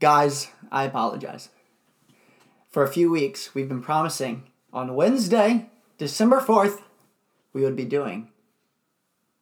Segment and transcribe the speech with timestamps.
[0.00, 1.48] Guys, I apologize.
[2.70, 6.82] For a few weeks, we've been promising on Wednesday, December 4th,
[7.52, 8.28] we would be doing.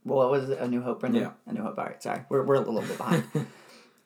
[0.05, 0.59] Well, what was it?
[0.59, 1.23] A New Hope, Brendan?
[1.23, 1.31] Yeah.
[1.47, 1.79] A New Hope.
[1.79, 2.23] All right, sorry.
[2.29, 3.25] We're, we're a little bit behind.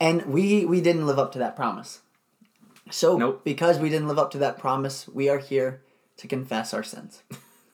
[0.00, 2.00] and we, we didn't live up to that promise.
[2.90, 3.42] So, Nope.
[3.44, 5.82] because we didn't live up to that promise, we are here
[6.16, 7.22] to confess our sins.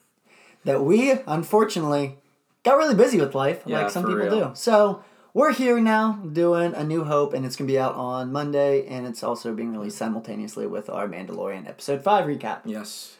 [0.65, 2.17] that we, unfortunately,
[2.63, 4.49] got really busy with life, Yeah, like some people real.
[4.49, 4.51] do.
[4.53, 5.03] So,
[5.37, 8.87] we're here now doing A New Hope, and it's going to be out on Monday,
[8.87, 12.61] and it's also being released simultaneously with our Mandalorian Episode 5 recap.
[12.65, 13.17] Yes.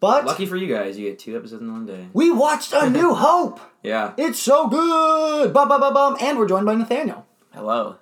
[0.00, 2.06] But Lucky for you guys, you get two episodes in one day.
[2.14, 3.60] we watched A New Hope!
[3.82, 4.14] Yeah.
[4.16, 5.52] It's so good!
[5.52, 6.16] Bum, bum, bum, bum.
[6.22, 7.26] And we're joined by Nathaniel.
[7.52, 7.96] Hello.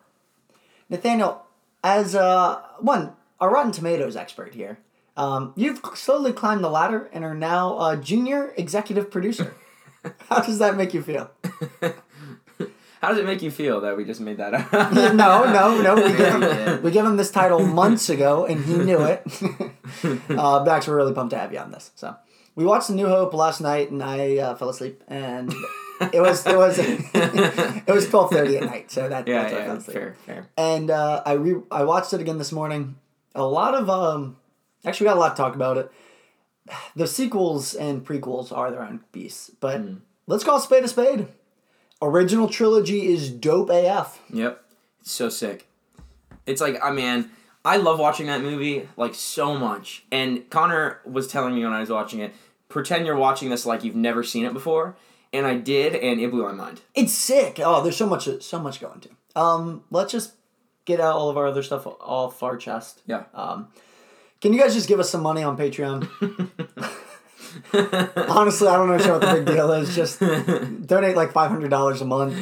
[0.88, 1.45] Nathaniel,
[1.82, 4.78] as uh, one, a Rotten Tomatoes expert here,
[5.16, 9.56] um, you've slowly climbed the ladder and are now a junior executive producer.
[10.28, 11.32] How does that make you feel?
[13.00, 14.73] How does it make you feel that we just made that up?
[14.92, 15.95] no, no, no.
[15.96, 16.78] We gave, him, Yeah.
[16.80, 19.23] we gave him this title months ago, and he knew it.
[20.30, 21.90] uh, Max, we're really pumped to have you on this.
[21.95, 22.16] So
[22.54, 25.52] we watched The New Hope last night, and I uh, fell asleep, and
[26.12, 28.90] it was it was it was twelve thirty at night.
[28.90, 30.48] So that, Yeah, that's why yeah, fair, fair.
[30.57, 32.96] And uh, I re I watched it again this morning.
[33.35, 34.37] A lot of um,
[34.85, 35.92] actually we got a lot to talk about it.
[36.96, 39.80] The sequels and prequels are their own beasts, but
[40.26, 41.29] let's call a spade a spade.
[42.02, 44.20] Original trilogy is dope AF.
[44.32, 44.62] Yep.
[45.00, 45.66] It's so sick.
[46.44, 47.30] It's like, I mean,
[47.64, 50.04] I love watching that movie like so much.
[50.12, 52.34] And Connor was telling me when I was watching it,
[52.68, 54.96] pretend you're watching this like you've never seen it before.
[55.32, 56.80] And I did, and it blew my mind.
[56.94, 57.60] It's sick.
[57.62, 59.10] Oh, there's so much so much going to.
[59.34, 60.34] Um, let's just
[60.84, 63.02] get out all of our other stuff off our chest.
[63.06, 63.24] Yeah.
[63.34, 63.68] Um,
[64.41, 66.08] can you guys just give us some money on Patreon?
[67.72, 69.94] Honestly, I don't know what the big deal is.
[69.94, 70.21] Just
[70.87, 72.34] donate like five hundred dollars a month.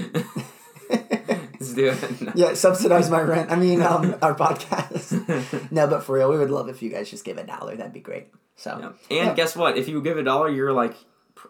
[0.90, 2.20] Let's do it.
[2.20, 2.32] No.
[2.34, 3.50] Yeah, subsidize my rent.
[3.50, 5.70] I mean, um, our podcast.
[5.72, 7.76] no, but for real, we would love if you guys just give a dollar.
[7.76, 8.26] That'd be great.
[8.56, 8.86] So, Yeah.
[9.18, 9.34] And Yeah.
[9.34, 9.78] guess what?
[9.78, 10.94] If you give a dollar, you're like,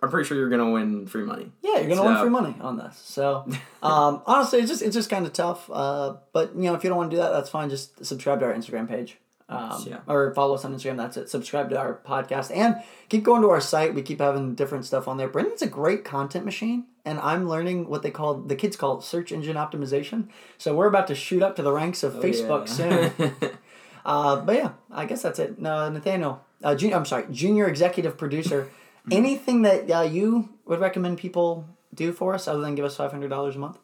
[0.03, 1.53] I'm pretty sure you're gonna win free money.
[1.62, 2.97] yeah, you're gonna win free money on this.
[3.05, 3.47] So,
[3.83, 5.71] um, honestly, it's just it's just kind of tough.
[5.72, 7.69] Uh, but you know, if you don't want to do that, that's fine.
[7.71, 9.19] Just subscribe to our Instagram page.
[9.49, 9.99] Um, Yeah.
[10.06, 10.97] Or follow us on Instagram.
[10.97, 11.28] That's it.
[11.28, 12.77] Subscribe to our podcast and
[13.09, 13.94] keep going to our site.
[13.94, 15.28] We keep having different stuff on there.
[15.28, 19.32] Brendan's a great content machine, and I'm learning what they call the kids call search
[19.32, 20.28] engine optimization.
[20.56, 23.12] So we're about to shoot up to the ranks of Facebook soon.
[24.05, 25.59] Uh, but yeah, I guess that's it.
[25.59, 28.69] No, Nathaniel, uh, junior, I'm sorry, junior executive producer.
[29.11, 33.11] Anything that uh, you would recommend people do for us other than give us five
[33.12, 33.78] hundred dollars a month?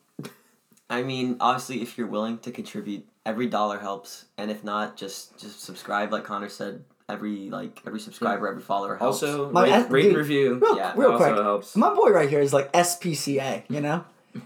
[0.90, 5.38] I mean, obviously, if you're willing to contribute, every dollar helps, and if not, just
[5.38, 6.12] just subscribe.
[6.12, 9.22] Like Connor said, every like every subscriber, every follower helps.
[9.22, 10.54] also, My- rate, rate dude, review.
[10.62, 11.76] Real, Yeah, real also quick, helps.
[11.76, 13.64] my boy right here is like SPCA.
[13.68, 14.04] You know,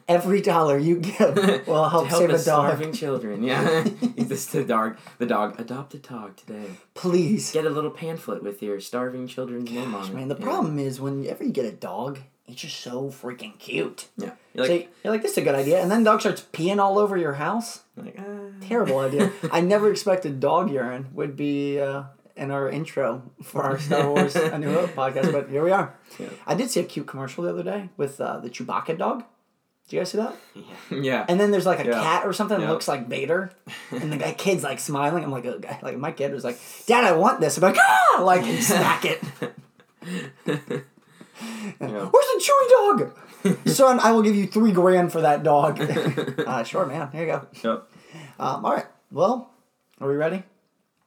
[0.09, 1.37] every dollar you give
[1.67, 2.43] will help, help save the a dog.
[2.69, 3.43] starving children.
[3.43, 3.85] Yeah,
[4.17, 4.97] this the dog.
[5.19, 5.59] The dog.
[5.61, 6.67] Adopt a dog today.
[6.95, 10.15] Please, Get a little pamphlet with your starving children's name on it.
[10.15, 10.29] man.
[10.29, 10.45] The Yeah.
[10.45, 14.09] problem is whenever you get a dog, it's just so freaking cute.
[14.17, 16.21] Yeah, you're so like, you're like, this is a good idea, and then the dog
[16.21, 17.81] starts peeing all over your house.
[17.97, 18.23] Like ah.
[18.61, 19.31] Terrible idea.
[19.53, 22.05] I never expected dog urine would be uh,
[22.37, 25.95] in our intro for our Star Wars A New Hope podcast, but here we are.
[26.19, 26.29] Yeah.
[26.47, 29.25] I did see a cute commercial the other day with uh, the Chewbacca dog.
[29.87, 30.35] Do you guys see that?
[30.91, 31.27] yeah.
[31.29, 32.03] And then there's like a Yeah.
[32.03, 32.71] cat or something that Yeah.
[32.71, 33.53] looks like Vader,
[33.91, 35.23] and the guy kid's like smiling.
[35.23, 37.59] I'm like, oh, guy, like my kid was like, Dad, I want this.
[37.59, 39.21] I'm like, ah, like smack it.
[41.81, 42.09] Yeah.
[42.11, 43.67] Where's the Chewy dog?
[43.69, 45.81] Son, I will give you three grand for that dog.
[46.47, 47.11] uh, sure, man.
[47.13, 47.47] Here you go.
[47.63, 47.91] Yep.
[48.39, 48.87] Um, all right.
[49.11, 49.51] Well,
[50.01, 50.43] are we ready?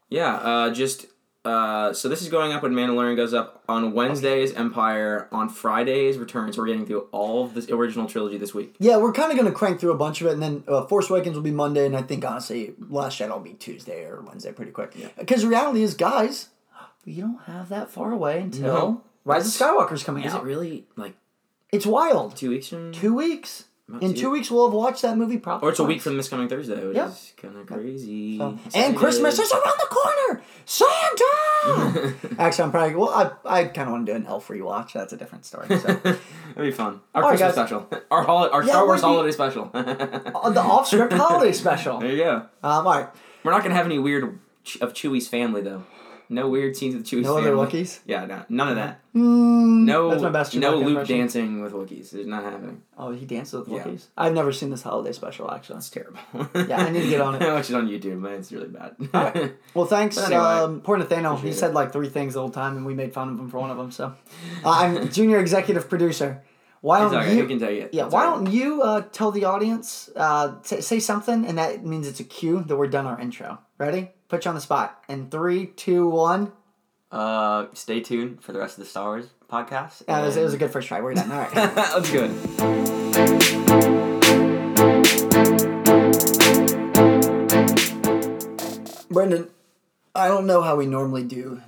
[0.09, 1.07] Yeah, uh, just
[1.43, 4.53] uh, so this is going up when Mandalorian goes up on Wednesdays.
[4.53, 6.57] Empire on Fridays returns.
[6.57, 8.75] We're getting through all of this original trilogy this week.
[8.79, 10.85] Yeah, we're kind of going to crank through a bunch of it, and then uh,
[10.85, 14.21] Force Awakens will be Monday, and I think honestly, Last Jedi will be Tuesday or
[14.21, 14.93] Wednesday, pretty quick.
[15.17, 16.49] Because the reality is, guys,
[17.05, 19.01] we don't have that far away until No.
[19.27, 20.27] Rise of Skywalker's coming out?
[20.27, 20.41] Is out.
[20.41, 21.15] it really like
[21.71, 22.35] It's wild.
[22.35, 22.91] two weeks from?
[22.91, 23.65] Two weeks.
[24.01, 25.65] In two- weeks, we'll have watched that movie probably.
[25.65, 27.07] Or it's a week from this coming Thursday, which Yeah.
[27.07, 28.37] is kind of crazy.
[28.37, 28.85] So- Excited.
[28.85, 30.41] and Christmas is around the corner.
[30.65, 32.13] Santa.
[32.39, 33.09] Actually, I'm probably well.
[33.45, 34.91] I, I kind of want to do an elf rewatch.
[34.91, 35.67] That's a different story.
[35.69, 35.75] So.
[36.03, 36.19] That'd
[36.57, 36.99] be fun.
[37.15, 37.67] Our All right, Christmas guys.
[37.69, 37.89] special.
[38.11, 39.71] Our hol- our Yeah, Star it Wars would be- holiday special.
[39.73, 41.99] Uh, the off-script holiday special.
[41.99, 42.35] there you go.
[42.63, 43.07] Um, all right.
[43.43, 45.83] We're not gonna have any weird ch- of Chewie's family though.
[46.29, 47.51] No weird scenes with Chewie's No family.
[47.51, 47.99] other Wookiees?
[48.05, 48.99] Yeah, no, none of that.
[49.15, 51.17] Mm, No, that's my best no Luke impression.
[51.17, 52.13] dancing with Wookiees.
[52.13, 52.81] It's not happening.
[52.97, 53.83] Oh, he dances with Yeah.
[53.83, 54.07] Wookiees.
[54.17, 55.77] I've never seen this holiday special actually.
[55.77, 56.19] It's terrible.
[56.53, 57.41] Yeah, I need to get on it.
[57.43, 58.95] I watch it on YouTube, but it's really bad.
[59.13, 59.55] Alright.
[59.73, 60.15] Well, thanks.
[60.17, 61.33] But anyway, um, poor Nathaniel.
[61.35, 63.49] He appreciate said like three things the whole time, and we made fun of him
[63.49, 63.91] for one of them.
[63.91, 64.05] So,
[64.65, 66.43] uh, I'm junior executive producer.
[66.81, 67.41] Why It's don't you?
[67.41, 67.89] we can tell you.
[67.91, 71.83] Yeah, It's why don't you uh, tell the audience, uh, say, say something, and that
[71.85, 73.57] means it's a cue that we're done our intro.
[73.79, 74.11] Ready?
[74.29, 75.03] Put you on the spot.
[75.07, 76.51] In three, two, one.
[77.11, 80.03] Uh, stay tuned for the rest of the Star Wars podcast.
[80.07, 80.99] Yeah, it, was, it was a good first try.
[80.99, 81.31] We're done.
[81.31, 81.53] All right.
[81.53, 82.31] That's good.
[89.09, 89.49] Brendan,
[90.13, 91.61] I don't know how we normally do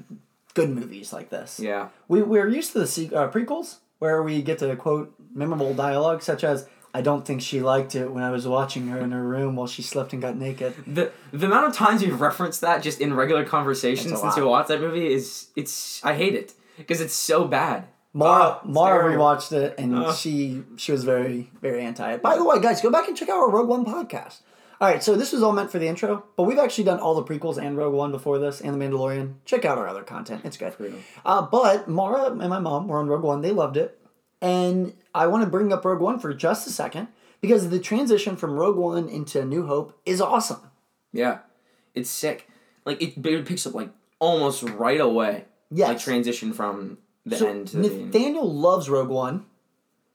[0.53, 1.61] good movies like this.
[1.61, 1.87] Yeah.
[2.09, 6.21] We, we're used to the se- uh, prequels where we get to quote memorable dialogue,
[6.21, 9.23] such as, I don't think she liked it when I was watching her in her
[9.23, 10.73] room while she slept and got naked.
[10.87, 14.69] The the amount of times you've referenced that just in regular conversation since we watched
[14.69, 17.85] that movie is it's I hate it because it's so bad.
[18.11, 19.23] Mara, Oh, Mara terrible.
[19.23, 20.15] rewatched it and Ugh.
[20.15, 22.23] she she was very very anti it.
[22.23, 24.39] By the way, guys, go back and check out our Rogue One podcast.
[24.81, 27.13] All right, so this was all meant for the intro, but we've actually done all
[27.13, 29.33] the prequels and Rogue One before this, and The Mandalorian.
[29.43, 30.73] Check out our other content; it's good.
[31.25, 33.98] Uh, but Mara and my mom were on Rogue One; they loved it,
[34.41, 37.07] and I want to bring up Rogue One for just a second
[37.41, 40.61] because the transition from Rogue One into New Hope is awesome.
[41.11, 41.39] Yeah,
[41.93, 42.47] it's sick.
[42.85, 43.89] Like it, it picks up like
[44.19, 45.45] almost right away.
[45.71, 45.87] Yes.
[45.89, 47.89] Like transition from the So end to the.
[47.89, 49.45] Nathaniel loves Rogue One.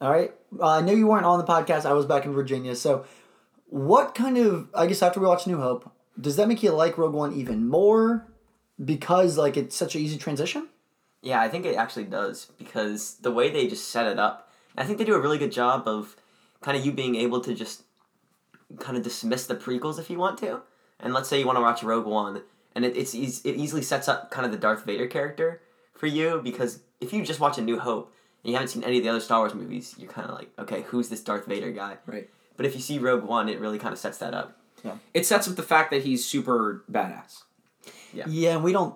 [0.01, 0.33] All right.
[0.59, 1.85] Uh, I know you weren't on the podcast.
[1.85, 2.75] I was back in Virginia.
[2.77, 3.05] So,
[3.67, 5.91] what kind of I guess after we watch New Hope,
[6.21, 8.27] does that make you like Rogue One even more?
[8.85, 10.69] Because like it's such an easy transition.
[11.25, 14.85] Yeah, I think it actually does because the way they just set it up, I
[14.85, 16.17] think they do a really good job of
[16.61, 17.83] kind of you being able to just
[18.79, 20.61] kind of dismiss the prequels if you want to.
[21.01, 22.43] And let's say you want to watch Rogue One,
[22.75, 25.63] and it, it's eas- it easily sets up kind of the Darth Vader character
[25.95, 28.13] for you because if you just watch A New Hope
[28.43, 30.51] and you haven't seen any of the other Star Wars movies, you're kind of like,
[30.59, 31.97] okay, who's this Darth Vader guy?
[32.07, 32.29] Right.
[32.57, 34.59] But if you see Rogue One, it really kind of sets that up.
[34.85, 34.97] Yeah.
[35.15, 37.43] It sets up the fact that he's super badass.
[38.13, 38.95] Yeah, and we don't.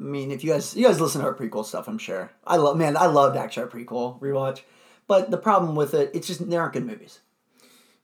[0.00, 2.32] I mean, if you guys you guys listen to our prequel stuff, I'm sure.
[2.46, 4.62] I love man, I loved actually our prequel rewatch,
[5.06, 7.20] but the problem with it, it's just they aren't good movies.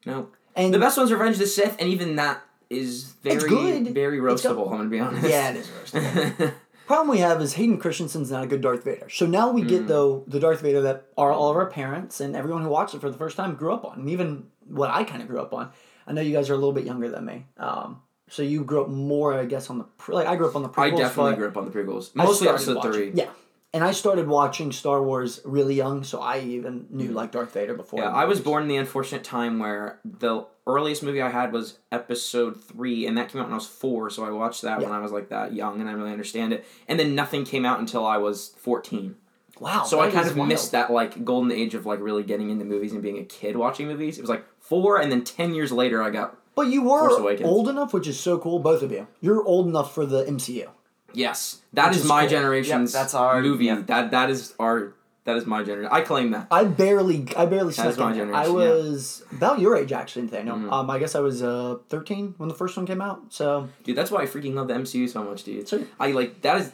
[0.05, 0.29] No.
[0.55, 3.89] And The best one's Revenge of the Sith, and even that is very, good.
[3.95, 4.71] very roastable.
[4.71, 5.29] I'm gonna be honest.
[5.29, 6.53] Yeah, it is roastable.
[6.87, 9.09] problem we have is Hayden Christensen's not a good Darth Vader.
[9.11, 9.69] So now we Mm.
[9.69, 12.95] get though the Darth Vader that our, all of our parents and everyone who watched
[12.95, 15.41] it for the first time grew up on, and even what I kind of grew
[15.41, 15.71] up on.
[16.07, 18.83] I know you guys are a little bit younger than me, um, so you grew
[18.83, 20.93] up more, I guess, on the pre- like I grew up on the prequels.
[20.95, 23.11] I definitely grew up on the prequels, mostly episode watching- three.
[23.15, 23.31] Yeah,
[23.73, 27.15] and I started watching Star Wars really young, so I even knew mm-hmm.
[27.15, 28.01] like Darth Vader before.
[28.01, 31.79] Yeah, I was born in the unfortunate time where the earliest movie I had was
[31.93, 34.89] episode three, and that came out when I was four, so I watched that Yeah.
[34.89, 36.65] when I was like that young and I really understand it.
[36.89, 39.15] And then nothing came out until I was 14.
[39.61, 40.49] Wow, So I kind of wild.
[40.49, 43.57] missed that like golden age of like really getting into movies and being a kid
[43.57, 44.19] watching movies.
[44.19, 47.09] It was like four, and then 10 years later I got, But you were
[47.45, 49.07] old enough, which is so cool, both of you.
[49.21, 50.69] You're old enough for the MCU.
[51.13, 52.31] yes, that is is my cool.
[52.31, 53.67] generation's Yep, that's our- movie.
[53.67, 53.83] yeah.
[53.87, 54.95] That That is our,
[55.25, 55.91] that is my generation.
[55.93, 56.47] I claim that.
[56.51, 58.25] I barely, I barely That is my there.
[58.35, 58.71] I generation, yeah.
[58.71, 60.57] was about your age, actually, Nathaniel.
[60.57, 60.73] Mhm.
[60.73, 63.21] Um, I guess I was uh, 13 when the first one came out.
[63.31, 65.69] So Dude, that's why I freaking love the MCU so much, dude.
[65.69, 65.81] Sure.
[66.01, 66.73] I like that is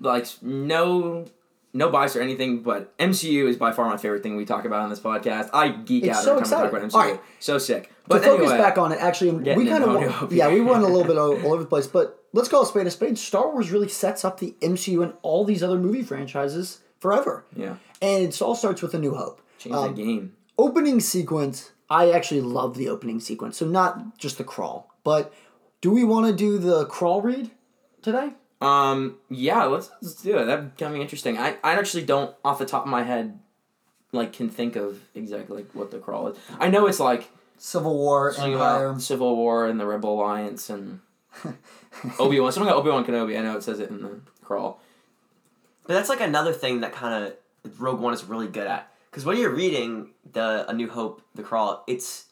[0.00, 1.26] like no
[1.74, 4.80] no bias or anything, but MCU is by far my favorite thing we talk about
[4.82, 5.48] on this podcast.
[5.54, 7.18] I geek It's out so every time we talk about MCU.
[7.40, 7.90] So sick.
[8.04, 11.04] To But focus back on it, actually, we kind of, yeah, we went a little
[11.04, 11.86] bit all, all over the place.
[11.86, 13.16] But let's call a spade a spade.
[13.18, 17.44] Star Wars really sets up the MCU and all these other movie franchises forever.
[17.56, 19.40] yeah, And it all starts with A New Hope.
[19.58, 20.36] change Um, the game.
[20.58, 25.32] opening sequence i actually love the opening sequence so not just the crawl but
[25.80, 27.50] do we want to do the crawl read
[28.02, 28.30] today
[28.60, 30.44] Um, yeah, let's, let's do it.
[30.46, 31.36] That got be interesting.
[31.36, 33.38] I, I actually don't off the top of my head
[34.12, 36.38] like can think of exactly like what the crawl is.
[36.60, 37.28] I know it's like
[37.64, 41.00] civil war something empire about Civil War and the Rebel Alliance and
[42.18, 42.50] Obi Wan.
[42.52, 43.38] Something about Obi Wan Kenobi.
[43.38, 44.80] I know it says it in the crawl.
[45.86, 48.88] But that's like another thing that kind of Rogue One is really good at.
[49.10, 52.26] Because when you're reading the A New Hope, the crawl, it's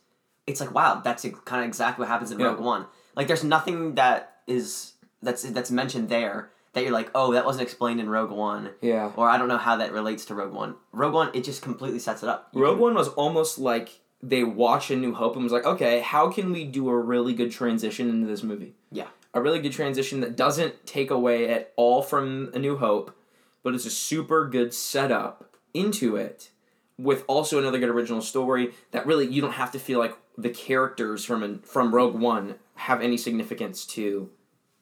[0.46, 2.46] it's like wow, that's kind of exactly what happens in Yeah.
[2.46, 2.86] Rogue One.
[3.14, 7.62] Like there's nothing that is that's that's mentioned there that you're like, oh, that wasn't
[7.62, 9.10] explained in Rogue One, Yeah.
[9.16, 10.76] or I don't know how that relates to Rogue One.
[10.92, 12.48] Rogue One, it just completely sets it up.
[12.52, 15.64] You Rogue can- One was almost like they watched A New Hope and was like,
[15.64, 18.74] okay, how can we do a really good transition into this movie?
[18.92, 19.08] Yeah.
[19.32, 23.16] A really good transition that doesn't take away at all from A New Hope,
[23.62, 26.50] but it's a super good setup into it
[26.98, 30.50] with also another good original story that really you don't have to feel like the
[30.50, 34.30] characters from an, from Rogue One have any significance to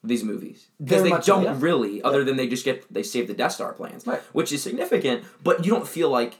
[0.03, 1.55] these movies because they don't yeah.
[1.57, 4.21] really other than they just get they save the Death Star plans Right.
[4.31, 6.39] which is significant but you don't feel like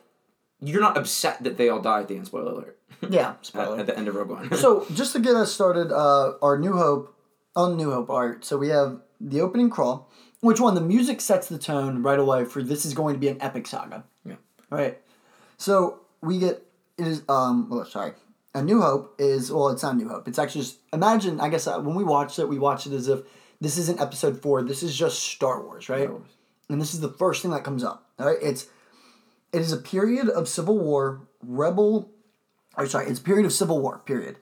[0.61, 2.75] you're not upset that they all die at the end spoiler alert.
[3.09, 3.79] Yeah at, spoiler.
[3.79, 4.53] At the end of Rogue One.
[4.55, 7.15] So just to get us started uh, our new hope
[7.55, 10.09] on new hope art so we have the opening crawl
[10.41, 13.27] which one the music sets the tone right away for this is going to be
[13.27, 14.03] an epic saga.
[14.25, 14.35] Yeah.
[14.69, 14.97] right?
[15.57, 16.65] So we get
[16.97, 18.13] it is um well sorry.
[18.55, 20.27] A New Hope is well it's not New Hope.
[20.27, 23.07] It's actually just imagine I guess uh, when we watched it we watched it as
[23.07, 23.21] if
[23.61, 24.61] this isn't episode four.
[24.63, 26.03] This is just Star Wars right?
[26.03, 26.29] Star Wars.
[26.69, 28.37] and this is the first thing that comes up all right?
[28.41, 28.67] It's
[29.51, 32.11] it is a period of civil war rebel
[32.77, 34.37] or sorry it's a period of civil war period.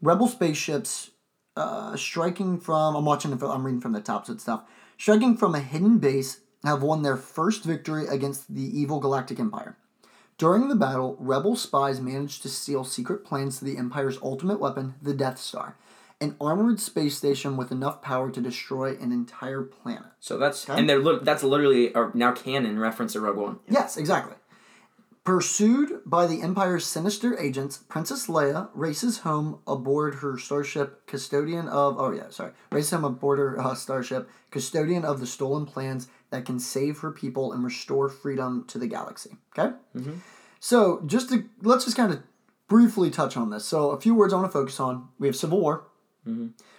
[0.00, 1.10] Rebel spaceships
[1.56, 4.64] uh, striking from I'm watching from, I'm reading from the top so it's stuff
[4.98, 9.76] striking from a hidden base have won their first victory against the evil galactic empire.
[10.36, 14.94] During the battle, rebel spies managed to steal secret plans to the Empire's ultimate weapon,
[15.00, 15.76] the Death Star,
[16.24, 20.10] an armored space station with enough power to destroy an entire planet.
[20.20, 20.78] So that's Okay.
[20.78, 23.58] and they're lit- that's literally a now canon reference to Rogue One.
[23.68, 24.36] Yes, exactly.
[25.24, 31.96] Pursued by the Empire's sinister agents, Princess Leia races home aboard her starship, custodian of.
[31.98, 32.52] Oh, yeah, sorry.
[32.70, 37.10] Races home aboard her uh, starship, custodian of the stolen plans that can save her
[37.10, 39.30] people and restore freedom to the galaxy.
[39.58, 39.74] Okay?
[40.60, 41.44] So, just to.
[41.62, 42.22] Let's just kind of
[42.68, 43.64] briefly touch on this.
[43.64, 45.08] So, a few words I want to focus on.
[45.18, 45.86] We have Civil War.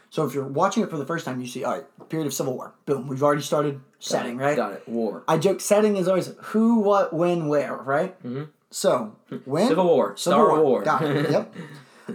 [0.10, 2.34] So, if you're watching it for the first time, you see, all right, period of
[2.34, 2.74] Civil War.
[2.86, 3.08] Boom.
[3.08, 4.56] We've already started setting, right?
[4.56, 4.88] Got it.
[4.88, 5.24] War.
[5.28, 8.18] I joke setting is always who, what, when, where, right?
[8.24, 8.44] Mm-hmm.
[8.72, 10.18] So when Civil War.
[10.18, 10.84] Star War.
[10.84, 11.32] Got it.
[11.32, 11.56] Yep.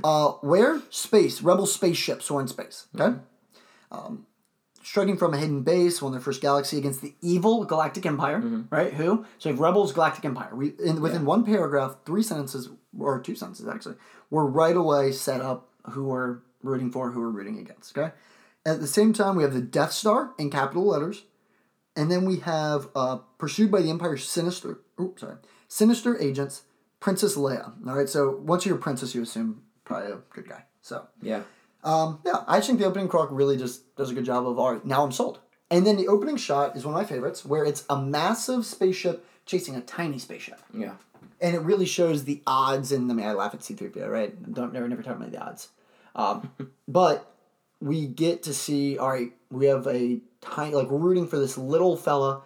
[0.04, 2.86] Uh, where space rebel spaceships are in space.
[2.94, 3.18] Okay.
[3.90, 4.24] Um,
[4.82, 8.38] striking from a hidden base, won their first galaxy against the evil Galactic Empire.
[8.70, 8.94] Right?
[8.94, 9.26] Who?
[9.38, 10.54] So rebels, Galactic Empire.
[10.54, 12.68] We in, within one paragraph, three sentences
[12.98, 13.96] or two sentences actually,
[14.30, 17.96] were right away set up who we're rooting for, who we're rooting against.
[17.96, 18.12] Okay.
[18.66, 21.24] At the same time, we have the Death Star in capital letters.
[21.96, 25.36] And then we have uh, pursued by the Empire's sinister, oops, sorry,
[25.66, 26.62] sinister agents,
[27.00, 27.72] Princess Leia.
[27.86, 30.64] All right, so once you're a princess, you assume probably a good guy.
[30.82, 31.42] So Yeah.
[31.82, 34.58] um, yeah, I just think the opening croc really just does a good job of
[34.58, 34.84] all right.
[34.84, 35.40] Now I'm sold.
[35.70, 39.24] And then the opening shot is one of my favorites, where it's a massive spaceship
[39.44, 40.94] chasing a tiny spaceship, Yeah.
[41.40, 42.92] and it really shows the odds.
[42.92, 44.52] And I mean, I laugh at C three PO, right?
[44.54, 45.68] Don't never never talk about the odds,
[46.14, 46.50] um,
[46.88, 47.32] but
[47.80, 49.32] we get to see all right.
[49.50, 52.42] We have a tiny like we're rooting for this little fella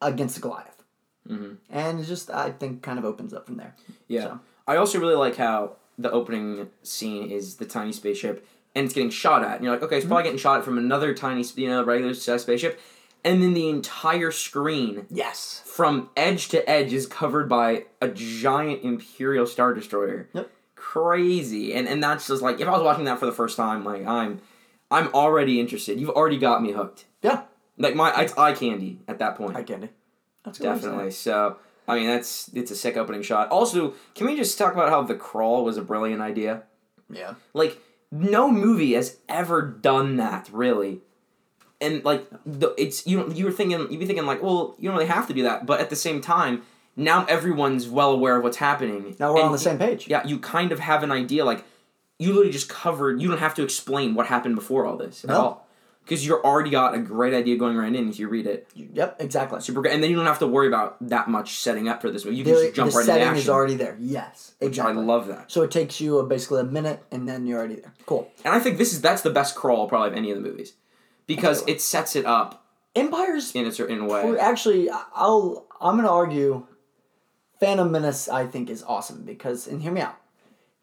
[0.00, 0.82] against Goliath,
[1.28, 1.52] Mm-hmm.
[1.70, 3.74] and it just I think kind of opens up from there.
[4.08, 4.22] Yeah.
[4.24, 4.40] So.
[4.66, 9.10] I also really like how the opening scene is the tiny spaceship and it's getting
[9.10, 9.56] shot at.
[9.56, 12.14] And you're like, okay, it's probably getting shot at from another tiny, you know, regular
[12.14, 12.80] size spaceship.
[13.24, 15.62] And then the entire screen Yes.
[15.64, 20.28] from edge to edge is covered by a giant Imperial Star Destroyer.
[20.32, 20.50] Yep.
[20.82, 21.72] Crazy.
[21.72, 24.04] And and that's just like if I was watching that for the first time, like
[24.04, 24.40] I'm
[24.90, 25.98] I'm already interested.
[26.00, 27.04] You've already got me hooked.
[27.22, 27.44] Yeah.
[27.78, 29.56] Like my it's eye candy at that point.
[29.56, 29.90] Eye candy.
[30.44, 30.90] That's a good way to say it.
[30.90, 31.10] Definitely.
[31.12, 33.48] So, I mean, that's it's a sick opening shot.
[33.50, 36.64] Also, can we just talk about how the crawl was a brilliant idea?
[37.08, 37.34] Yeah.
[37.54, 37.78] Like,
[38.10, 41.00] no movie has ever done that, really.
[41.80, 44.98] And like, the it's you you were thinking you'd be thinking like, well, you don't
[44.98, 46.62] really have to do that, but at the same time,
[46.96, 49.16] now everyone's well aware of what's happening.
[49.18, 50.08] Now we're And on the same page.
[50.08, 51.44] Yeah, you kind of have an idea.
[51.44, 51.64] Like,
[52.18, 53.20] you literally just covered.
[53.20, 55.36] You don't have to explain what happened before all this at No.
[55.36, 55.68] all,
[56.04, 59.16] because you're already got a great idea going right in if you read it Yep.
[59.20, 59.60] Exactly.
[59.60, 62.10] super great, and then you don't have to worry about that much setting up for
[62.10, 62.36] this movie.
[62.36, 63.38] You can The, just jump the right into setting action.
[63.42, 63.96] is already there.
[63.98, 64.94] Yes, exactly.
[65.00, 67.76] I love that, So it takes you a, basically a minute, and then you're already
[67.76, 67.94] there.
[68.06, 68.30] Cool.
[68.44, 70.74] and I think this is that's the best crawl probably of any of the movies,
[71.26, 72.58] because it sets it up
[72.94, 74.36] Empire's in a certain way.
[74.38, 76.66] Actually, I'll I'm gonna argue.
[77.62, 80.16] Phantom Menace, I think, is awesome because, and hear me out.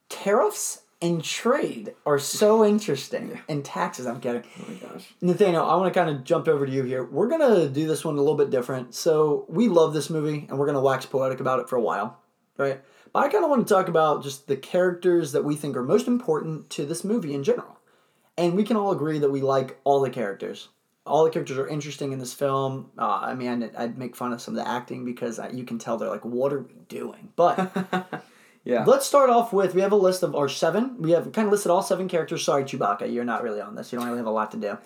[0.08, 4.08] Tariffs and trade are so interesting, and taxes.
[4.08, 4.44] I'm kidding.
[4.62, 5.14] Oh my gosh.
[5.20, 7.04] Nathaniel, I want to kind of jump over to you here.
[7.04, 8.96] We're gonna do this one a little bit different.
[8.96, 12.18] So we love this movie, and we're gonna wax poetic about it for a while,
[12.58, 12.80] right?
[13.12, 15.84] But I kind of want to talk about just the characters that we think are
[15.84, 17.78] most important to this movie in general,
[18.38, 20.70] and we can all agree that we like all the characters.
[21.10, 22.92] All the characters are interesting in this film.
[22.98, 25.64] Uh, I mean, I'd, I'd make fun of some of the acting because I, you
[25.64, 27.76] can tell they're like, "What are we doing?" But
[28.66, 28.84] Yeah.
[28.86, 31.02] Let's start off with we have a list of our seven.
[31.02, 32.44] We have kind of listed all seven characters.
[32.44, 33.92] Sorry, Chewbacca, you're not really on this.
[33.92, 34.78] You don't really have a lot to do.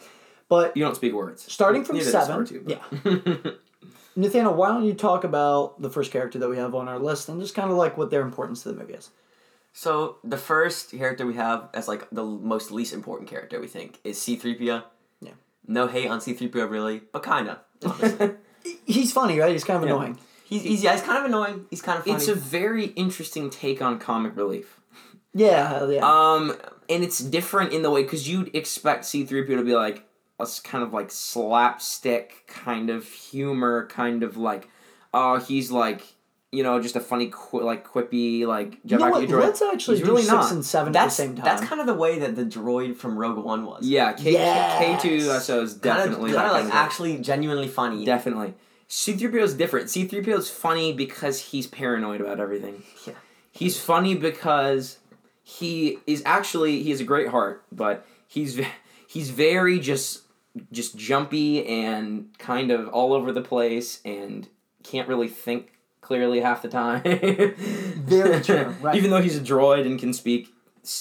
[0.47, 1.51] But You don't speak words.
[1.51, 3.51] starting from Neither seven, R2, yeah.
[4.15, 7.27] Nathaniel, why don't you talk about the first character that we have on our list
[7.29, 9.09] and just kind of like what their importance to the movie is?
[9.73, 13.99] So the first character we have as like the most least important character we think
[14.03, 14.83] is C three PO.
[15.67, 17.61] No hate on C three PO really, but kinda.
[18.85, 19.51] He's funny, right?
[19.51, 19.95] He's kind of Yeah.
[19.95, 20.17] annoying.
[20.45, 21.65] he's, he's yeah, he's kind of annoying.
[21.69, 22.15] He's kind of funny.
[22.15, 24.79] it's a very interesting take on comic relief.
[25.33, 26.01] Yeah, yeah.
[26.05, 26.55] Um,
[26.89, 30.05] and it's different in the way because you'd expect C three PO to be like
[30.39, 34.69] a kind of like slapstick kind of humor, kind of like,
[35.13, 36.03] oh, he's like
[36.53, 39.27] you know just a funny qu- like quippy like you know what?
[39.27, 39.39] droid.
[39.41, 40.51] Let's actually He's do really six not.
[40.51, 41.45] and seven that's at the same time.
[41.45, 43.85] that's kind of the way that the droid from Rogue One was.
[43.85, 45.01] Yeah, K Yes.
[45.01, 48.05] K two SO is definitely kind of like of- actually genuinely funny.
[48.05, 48.53] definitely.
[48.89, 49.87] C3PO is different.
[49.87, 52.83] C3PO is funny because he's paranoid about everything.
[53.07, 53.13] Yeah.
[53.51, 54.99] He's funny because
[55.41, 58.61] he is actually he has a great heart, but he's
[59.07, 60.21] he's very just
[60.71, 64.47] just jumpy and kind of all over the place and
[64.83, 65.72] can't really think
[66.03, 67.01] clearly half the time.
[68.05, 68.95] Very true, right.
[68.95, 70.53] Even though he's a droid and can speak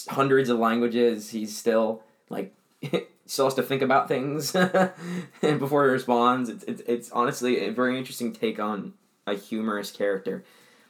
[0.09, 2.55] hundreds of languages, he's still like
[3.27, 4.53] still has to think about things
[5.41, 6.49] before he responds.
[6.49, 8.95] It's, it's it's honestly a very interesting take on
[9.27, 10.45] a humorous character.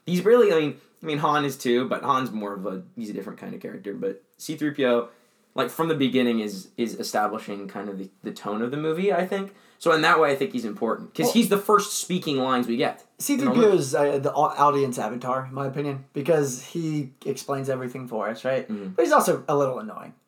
[0.07, 3.11] He's really I mean I mean Han is too, but Han's more of a he's
[3.11, 3.95] a different kind of character.
[3.95, 5.09] But C three PO,
[5.55, 9.13] like from the beginning, is is establishing kind of the, the tone of the movie.
[9.13, 9.93] I think so.
[9.93, 12.77] In that way, I think he's important because Well- he's the first speaking lines we
[12.77, 13.05] get.
[13.19, 18.45] C3PO is uh, the audience avatar, in my opinion, because he explains everything for us,
[18.45, 18.69] right?
[18.69, 18.97] Mhm.
[18.97, 20.15] But he's also a little annoying.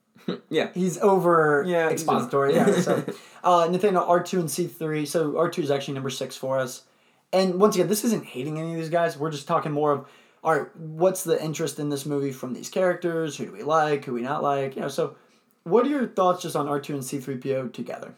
[0.48, 0.68] Yeah.
[0.72, 2.54] He's over Yeah, expository.
[2.54, 2.80] a- yeah.
[2.80, 3.04] So,
[3.42, 5.06] uh, Nathaniel R2 and C3.
[5.06, 6.84] So R2 is actually number six for us.
[7.32, 9.18] And once again, this isn't hating any of these guys.
[9.18, 10.06] We're just talking more of,
[10.44, 13.36] all right, what's the interest in this movie from these characters?
[13.36, 14.04] Who do we like?
[14.04, 14.76] Who we not like?
[14.76, 14.88] You know.
[14.88, 15.16] So,
[15.64, 18.14] what are your thoughts just on R2 and C3PO together?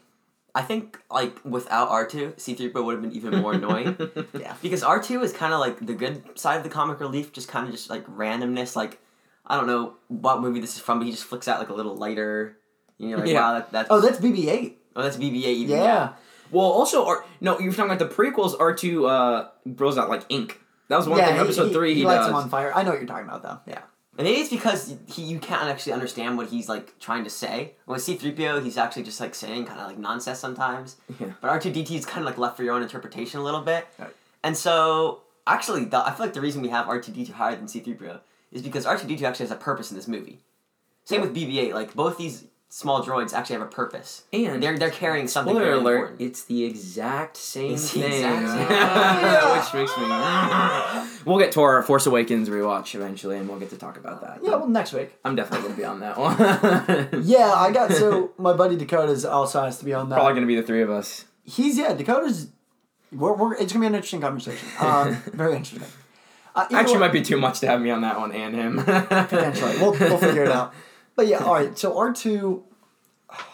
[0.53, 3.95] I think like without R two, C three PO would have been even more annoying.
[4.39, 4.55] Yeah.
[4.61, 7.47] Because R two is kind of like the good side of the comic relief, just
[7.47, 8.75] kind of just like randomness.
[8.75, 8.99] Like
[9.45, 11.73] I don't know what movie this is from, but he just flicks out like a
[11.73, 12.57] little lighter.
[12.97, 13.39] You know, like Yeah.
[13.39, 14.73] wow, that, that's Oh, that's BB-8.
[14.95, 15.57] oh that's BB eight.
[15.57, 16.13] Even Yeah.
[16.49, 18.55] Well, also, R- no, you're talking about the prequels.
[18.59, 20.59] R two uh, bros out like ink.
[20.87, 21.35] That was one yeah, thing.
[21.35, 22.29] he- Episode he, three, he, he lights does.
[22.29, 22.71] him on fire.
[22.73, 23.59] I know what you're talking about, though.
[23.71, 23.81] Yeah.
[24.17, 27.73] And maybe it's because he you can't actually understand what he's like trying to say.
[27.85, 30.95] With C three PO, he's actually just like saying kind of like nonsense sometimes.
[31.19, 31.33] Yeah.
[31.39, 33.43] But R two D T is kind of like left for your own interpretation a
[33.43, 33.85] little bit.
[33.99, 34.09] Right.
[34.43, 37.33] And so actually, the, I feel like the reason we have R two D two
[37.33, 38.19] higher than C three PO
[38.51, 40.39] is because R two D two actually has a purpose in this movie.
[41.03, 41.75] Same with BB eight.
[41.75, 44.23] Like both these small droids actually have a purpose.
[44.33, 46.21] And They're they're carrying something spoiler very alert, important.
[46.21, 48.03] it's the exact same It's thing.
[48.03, 48.67] exact same
[49.57, 51.23] Which makes me.
[51.25, 54.39] we'll get to our Force Awakens rewatch eventually, and we'll get to talk about that.
[54.43, 55.15] Yeah, well, next week.
[55.25, 57.23] I'm definitely gonna be on that one.
[57.23, 60.15] Yeah, I got so my buddy Dakota's also has to be on that.
[60.15, 61.25] Probably gonna be the three of us.
[61.43, 62.49] He's yeah, Dakota's.
[63.11, 64.67] We're, we're, it's gonna be an interesting conversation.
[64.81, 65.87] Um, very interesting.
[66.53, 68.83] Uh, Actually, way- might be too much to have me on that one and him.
[68.83, 69.77] potentially.
[69.79, 70.73] We'll, we'll figure it out.
[71.17, 71.77] But yeah, all right.
[71.77, 72.63] So R two,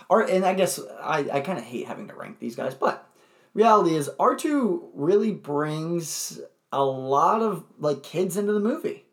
[0.10, 3.10] R and I guess I I kind of hate having to rank these guys, but
[3.56, 6.40] reality is R two really brings
[6.72, 9.06] a lot of like kids into the movie.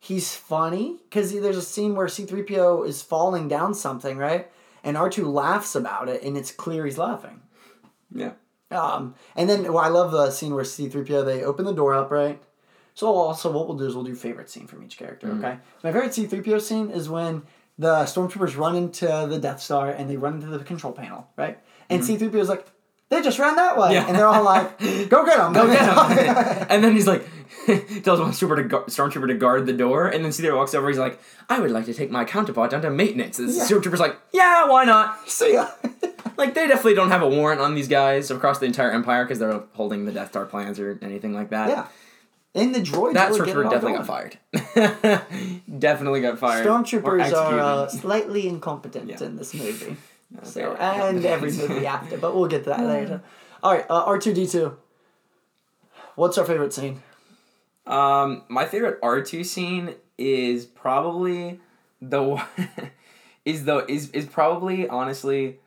[0.00, 4.50] He's funny because there's a scene where C three PO is falling down something right,
[4.82, 7.40] and R two laughs about it, and it's clear he's laughing.
[8.12, 8.32] yeah.
[8.72, 12.10] Um, and then well, I love the scene where C3PO they open the door up,
[12.10, 12.42] right?
[12.94, 15.58] So also what we'll do is we'll do favorite scene from each character, okay?
[15.82, 17.42] My favorite C3PO scene is when
[17.78, 21.58] the stormtroopers run into the Death Star and they run into the control panel, right?
[21.90, 22.24] And mm-hmm.
[22.24, 22.66] C3PO is like,
[23.08, 24.06] they just ran that way, Yeah.
[24.06, 24.78] and they're all like,
[25.10, 27.22] "Go get them, go get them." and then he's like,
[28.04, 30.88] tells one trooper to gu- stormtrooper to guard the door, and then C-3PO walks over.
[30.88, 33.64] He's like, "I would like to take my counterpart down to maintenance." And the Yeah.
[33.66, 35.70] stormtrooper's like, "Yeah, why not?" so yeah,
[36.38, 39.38] Like they definitely don't have a warrant on these guys across the entire empire because
[39.38, 41.68] they're holding the Death Star plans or anything like that.
[41.68, 41.86] yeah.
[42.54, 44.04] And the droids That really get it stormtrooper all definitely going.
[44.04, 45.58] got fired.
[45.78, 46.66] definitely got fired.
[46.66, 49.22] Stormtroopers are uh, slightly incompetent Yeah.
[49.24, 49.96] in this movie.
[50.44, 53.22] So and every movie after, but we'll get to that later.
[53.62, 54.78] All right, uh, R two D two.
[56.14, 57.02] What's our favorite scene?
[57.86, 61.60] Um, my favorite R two scene is probably
[62.00, 62.46] the one
[63.44, 65.58] is the is is probably honestly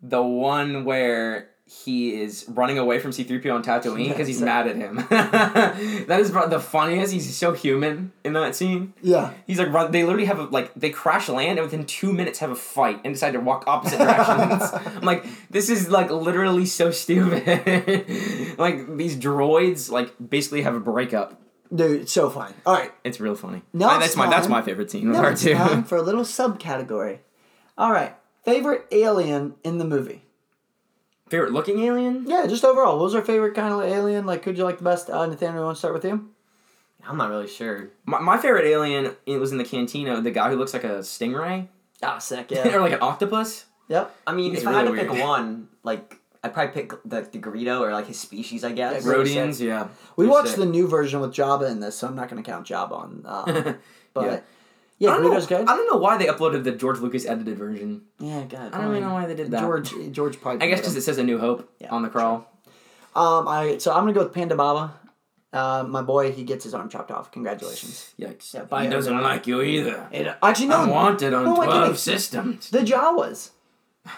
[0.00, 1.48] the one where
[1.84, 4.96] he is running away from C three PO on Tatooine because he's mad at him.
[5.08, 7.12] that is the funniest.
[7.12, 8.92] He's so human in that scene.
[9.02, 9.90] Yeah, He's like run.
[9.90, 13.00] They literally have a like they crash land and within two minutes have a fight
[13.04, 14.62] and decide to walk opposite directions.
[14.96, 17.46] I'm like, this is like literally so stupid.
[18.58, 21.40] like these droids like basically have a breakup.
[21.74, 22.54] dude, it's so funny.
[22.66, 23.62] All right, It's real funny.
[23.74, 25.54] Uh, that's my that's my favorite scene now it's two.
[25.54, 27.20] time for a little subcategory.
[27.78, 30.22] All right, favorite alien in the movie.
[31.32, 32.26] Favorite looking alien?
[32.28, 34.26] Yeah, just overall, what was our favorite kind of alien?
[34.26, 35.08] Like, could you like the best?
[35.08, 36.28] Uh, Nathaniel, want to start with you?
[37.08, 37.88] I'm not really sure.
[38.04, 40.20] My, my favorite alien it was in the cantina.
[40.20, 41.68] The guy who looks like a stingray
[42.02, 42.50] Ah, sick.
[42.50, 42.68] yeah.
[42.76, 43.64] or like an octopus.
[43.88, 44.14] yep.
[44.26, 47.22] I mean, He's if I had to really pick one, like I'd probably pick the
[47.22, 49.02] the Greedo or like his species, I guess.
[49.02, 49.88] Yeah, Really Rodians, yeah.
[50.16, 50.58] We They're watched sick.
[50.58, 53.22] the new version with Jabba in this, so I'm not going to count Jabba on.
[53.24, 53.72] Uh,
[54.12, 54.40] but Yeah.
[55.02, 55.68] Yeah, I don't, know, good.
[55.68, 58.02] I don't know why they uploaded the George Lucas edited version.
[58.20, 58.72] Yeah, God.
[58.72, 59.60] I don't really know why they did that.
[59.60, 60.64] George, George probably.
[60.64, 61.02] I guess because it.
[61.02, 62.48] says A New Hope Yeah, on the crawl.
[63.16, 64.94] Um, I so I'm gonna go with Ponda Baba.
[65.52, 67.32] Uh, my boy, he gets his arm chopped off.
[67.32, 68.14] Congratulations.
[68.16, 68.54] Yikes.
[68.54, 70.08] Yeah, he doesn't like you either.
[70.12, 70.76] It, actually, no.
[70.76, 72.70] I'm wanted on no, 12 systems.
[72.70, 73.50] The Jawas.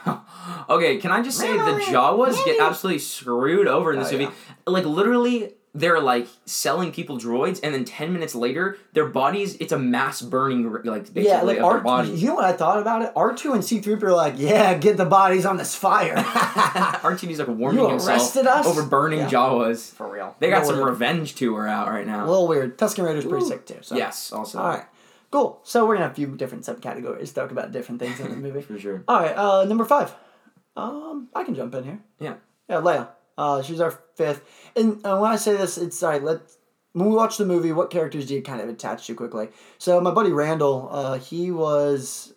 [0.69, 4.29] okay, can I just say the Jawas get absolutely screwed over in this Oh, movie?
[4.67, 9.57] Like literally, they're like selling people droids, and then ten minutes later, their bodies.
[9.59, 11.81] It's a mass burning, like basically Yeah, like of their R.
[11.81, 12.23] bodies.
[12.23, 13.13] You know what I thought about it?
[13.17, 16.15] R two and C three are like, yeah, get the bodies on this fire.
[16.19, 18.67] R2D's like warming You himself arrested us?
[18.67, 19.31] over burning Yeah.
[19.31, 19.93] Jawas.
[19.93, 20.37] For real.
[20.39, 22.25] They got A some little- revenge tour out right now.
[22.25, 22.79] A little weird.
[22.79, 23.79] Tusken Raider's pretty sick too.
[23.83, 23.97] So.
[23.97, 24.59] Yes, also.
[24.59, 24.85] All right.
[25.31, 25.61] Cool.
[25.65, 28.63] So we're gonna have a few different subcategories talk about different things in the movie.
[28.63, 29.03] For sure.
[29.09, 29.37] All right.
[29.37, 30.15] Uh, number five.
[30.77, 32.01] Um, I can jump in here.
[32.21, 32.35] Yeah.
[32.69, 33.09] Yeah, Leia.
[33.37, 34.43] Uh, she's our fifth.
[34.77, 36.21] And uh, when I say this, it's sorry.
[36.21, 36.41] Let
[36.93, 39.49] when we watch the movie, what characters do you kind of attach to quickly?
[39.79, 42.35] So my buddy Randall, uh, he was,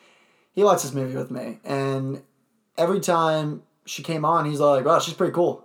[0.52, 2.22] he watched this movie with me, and
[2.78, 5.64] every time she came on, he's like, "Wow, she's pretty cool."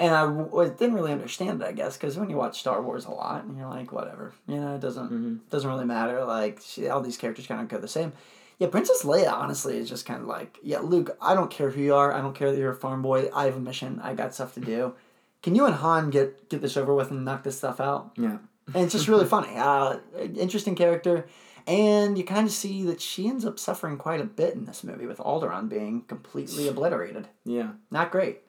[0.00, 3.04] And I w- didn't really understand it, I guess, because when you watch Star Wars
[3.04, 6.24] a lot, and you're like, whatever, you know, it doesn't doesn't really matter.
[6.24, 8.12] Like she, all these characters kind of go the same.
[8.58, 11.82] Yeah, Princess Leia, honestly, is just kind of like, yeah, Luke, I don't care who
[11.82, 12.12] you are.
[12.12, 13.28] I don't care that you're a farm boy.
[13.34, 14.00] I have a mission.
[14.02, 14.94] I got stuff to do.
[15.42, 18.12] Can you and Han get get this over with and knock this stuff out?
[18.16, 18.38] Yeah.
[18.74, 19.54] And it's just really funny.
[19.56, 19.98] Uh,
[20.36, 21.26] interesting character.
[21.66, 24.84] And you kind of see that she ends up suffering quite a bit in this
[24.84, 27.28] movie with Alderaan being completely obliterated.
[27.44, 27.70] Yeah.
[27.90, 28.40] Not great.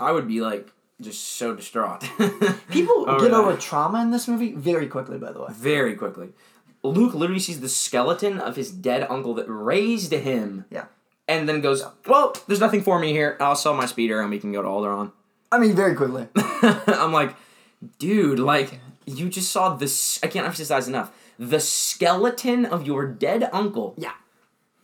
[0.00, 2.00] I would be like just so distraught.
[2.70, 5.48] People get over trauma in this movie very quickly, by the way.
[5.50, 6.30] very quickly.
[6.82, 10.64] Luke literally sees the skeleton of his dead uncle that raised him.
[10.70, 10.86] Yeah.
[11.28, 13.36] And then goes, Well, there's nothing for me here.
[13.40, 15.12] I'll sell my speeder and we can go to Alderaan.
[15.50, 16.26] I mean, very quickly.
[16.36, 17.34] I'm like,
[17.98, 20.18] dude, like, you just saw this.
[20.22, 21.12] I can't emphasize enough.
[21.38, 23.94] The skeleton of your dead uncle.
[23.96, 24.12] Yeah.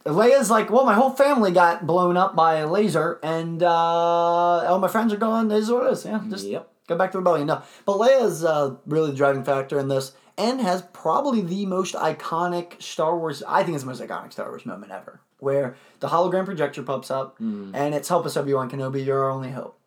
[0.05, 4.79] Leia's like, well, my whole family got blown up by a laser, and uh, all
[4.79, 5.49] my friends are gone.
[5.49, 6.05] This is what it is.
[6.05, 6.69] Yeah, just Yep.
[6.87, 7.47] go back to the rebellion.
[7.49, 11.95] No, but Leia's uh, really the driving factor in this, and has probably the most
[11.95, 13.43] iconic Star Wars.
[13.47, 17.11] I think it's the most iconic Star Wars moment ever, where the hologram projector pops
[17.11, 17.75] up, mm-hmm.
[17.75, 19.79] and it's "Help us, Obi Wan Kenobi, you're our only hope."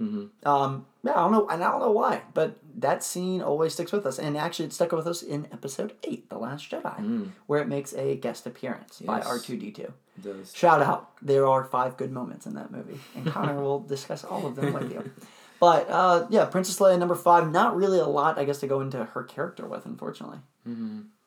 [0.00, 0.48] Mm-hmm.
[0.48, 3.92] Um, yeah, I don't know, and I don't know why, but that scene always sticks
[3.92, 7.30] with us, and actually, it stuck with us in Episode Eight, The Last Jedi, mm.
[7.46, 9.92] where it makes a guest appearance by R two D two.
[10.22, 10.54] Does.
[10.54, 11.12] Shout out!
[11.20, 14.72] There are five good moments in that movie, and Connor will discuss all of them
[14.72, 15.10] with you.
[15.58, 17.50] But uh, yeah, Princess Leia number five.
[17.50, 20.38] Not really a lot, I guess, to go into her character with, unfortunately.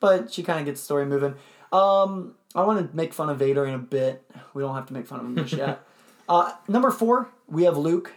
[0.00, 1.34] But she kind of gets the story moving.
[1.72, 4.24] Um, I want to make fun of Vader in a bit.
[4.54, 5.82] We don't have to make fun of him just yet.
[6.28, 8.12] Uh, number four, we have Luke.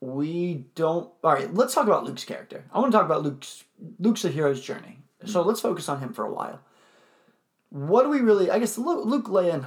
[0.00, 1.10] We don't.
[1.24, 2.64] All right, let's talk about Luke's character.
[2.72, 3.64] I want to talk about Luke's
[3.98, 4.98] Luke's the hero's journey.
[5.24, 6.60] So let's focus on him for a while.
[7.70, 8.48] What do we really?
[8.48, 9.66] I guess Luke, Luke, Leia, and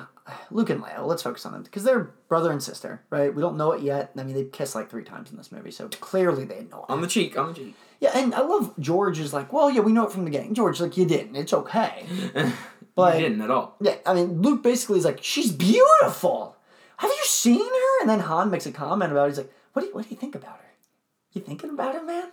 [0.52, 1.06] Luke and Leia.
[1.06, 3.34] Let's focus on them because they're brother and sister, right?
[3.34, 4.12] We don't know it yet.
[4.18, 6.92] I mean, they kiss like three times in this movie, so clearly they know it.
[6.92, 7.76] On the cheek, on the cheek.
[8.00, 10.54] Yeah, and I love George is like, well, yeah, we know it from the gang.
[10.54, 11.36] George, like, you didn't.
[11.36, 12.06] It's okay.
[12.96, 13.76] But you didn't at all.
[13.80, 16.56] yeah, I mean, Luke basically is like, she's beautiful.
[16.98, 18.02] Have you seen her?
[18.02, 19.30] And then Han makes a comment about it.
[19.30, 20.66] He's like, what do you, what do you think about her?
[21.34, 22.30] You thinking about her, man?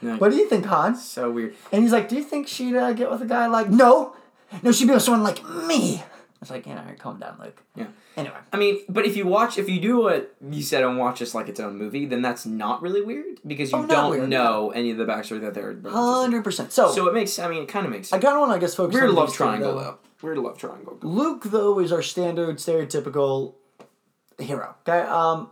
[0.00, 0.94] Like, What do you think, Han?
[0.94, 1.56] So weird.
[1.72, 4.14] And he's like, do you think she'd uh, get with a guy like, no,
[4.62, 6.04] no, she'd be with someone like me.
[6.40, 7.60] I was like, yeah, all right, calm down, Luke.
[7.74, 7.86] Yeah.
[8.16, 11.18] Anyway, I mean, but if you watch, if you do what you said and watch
[11.18, 14.28] this like its own movie, then that's not really weird because you Oh, don't weird,
[14.28, 15.76] know any of the backstory that they're.
[15.90, 16.70] hundred percent.
[16.72, 17.40] So, So it makes.
[17.40, 18.12] I mean, it kind of makes.
[18.12, 19.80] I kind of want to, I guess, focus Weird on love triangle though.
[19.82, 19.98] though.
[20.22, 20.96] Weird love triangle.
[21.02, 23.54] Luke though is our standard stereotypical
[24.38, 24.76] hero.
[24.88, 25.50] Okay, um,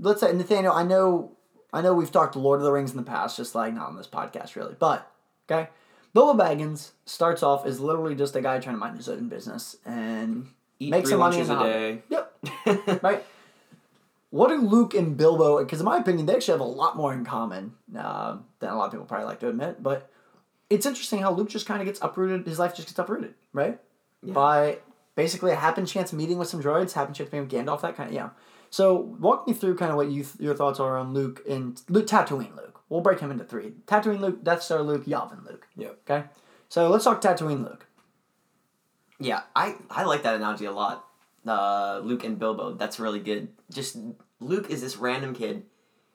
[0.00, 0.72] let's say Nathaniel.
[0.72, 1.32] I know,
[1.72, 3.96] I know we've talked Lord of the Rings in the past, just like not on
[3.96, 5.10] this podcast really, but
[5.50, 5.68] okay,
[6.14, 9.76] Bilbo Baggins starts off as literally just a guy trying to mind his own business
[9.84, 10.48] and
[10.80, 12.02] Eat make some money in the a day.
[12.08, 13.24] Yep, right.
[14.30, 15.58] What do Luke and Bilbo?
[15.64, 18.76] Because in my opinion, they actually have a lot more in common uh, than a
[18.76, 19.82] lot of people probably like to admit.
[19.82, 20.10] But
[20.68, 22.46] it's interesting how Luke just kind of gets uprooted.
[22.46, 23.78] His life just gets uprooted, right?
[24.22, 24.78] By
[25.14, 28.10] basically a happen chance meeting with some droids, happen chance meeting with Gandalf, that kind
[28.10, 28.30] of yeah.
[28.70, 32.06] So walk me through kind of what you your thoughts are on Luke and Luke
[32.06, 32.80] Tatooine Luke.
[32.88, 35.66] We'll break him into three: Tatooine Luke, Death Star Luke, Yavin Luke.
[35.76, 36.00] Yep.
[36.08, 36.26] Okay.
[36.68, 37.86] So let's talk Tatooine Luke.
[39.20, 41.04] Yeah, I, I like that analogy a lot.
[41.46, 43.48] Uh, Luke and Bilbo, that's really good.
[43.72, 43.96] Just
[44.40, 45.64] Luke is this random kid.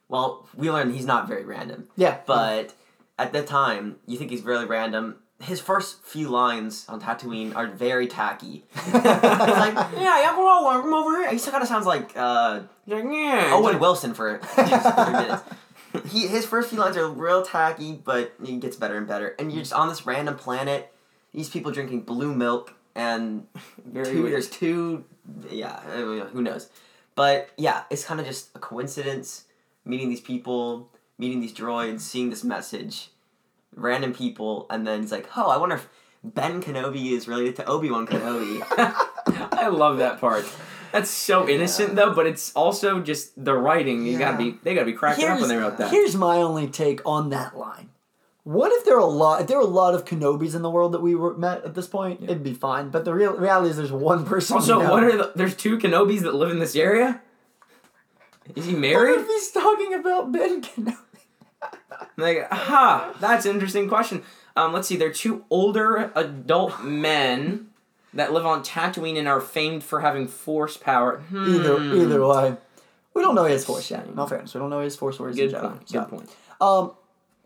[0.07, 2.73] Well, we learn he's not very random, Yeah, but
[3.17, 5.17] at the time, you think he's really random.
[5.43, 8.63] His first few lines on Tatooine are very tacky.
[8.85, 11.31] He's like, yeah, yeah, come over, come over here.
[11.31, 13.49] He still kind of sounds like uh, yeah.
[13.51, 15.43] Owen Wilson for three minutes.
[16.09, 19.35] He his first few lines are real tacky, but he gets better and better.
[19.37, 20.91] And you're just on this random planet.
[21.33, 23.47] These people drinking blue milk, and
[23.85, 25.03] Very two, there's two.
[25.49, 26.69] Yeah, who knows?
[27.15, 29.45] But yeah, it's kind of just a coincidence.
[29.85, 33.09] Meeting these people, meeting these droids, seeing this message,
[33.75, 35.87] random people, and then it's like, oh, I wonder if
[36.23, 38.61] Ben Kenobi is related to Obi Wan Kenobi.
[39.53, 40.45] I love that part.
[40.91, 44.05] That's so innocent though, but it's also just the writing.
[44.05, 45.89] You gotta be they gotta be cracking up when they wrote that.
[45.89, 47.89] Here's my only take on that line.
[48.43, 49.41] What if there are a lot?
[49.41, 51.73] If there are a lot of Kenobis in the world that we were met at
[51.75, 52.89] this point, it'd be fine.
[52.89, 54.57] But the real reality is, there's one person.
[54.57, 54.91] Also, we know.
[54.91, 57.21] what are the, there's two Kenobis that live in this area?
[58.55, 59.19] Is he What married?
[59.21, 60.97] if he's talking about Ben Kenobi?
[62.17, 64.23] Like, ha, that's an interesting question.
[64.55, 67.69] Um, let's see, they're two older adult men
[68.13, 71.19] that live on Tatooine and are famed for having force power.
[71.29, 71.55] Hmm.
[71.55, 72.55] Either either way,
[73.15, 74.15] we don't know his force yet.
[74.15, 75.61] No fairness, we don't know his force or his Good Jedi.
[75.61, 75.89] point.
[75.89, 76.29] So, Good point.
[76.61, 76.91] Um,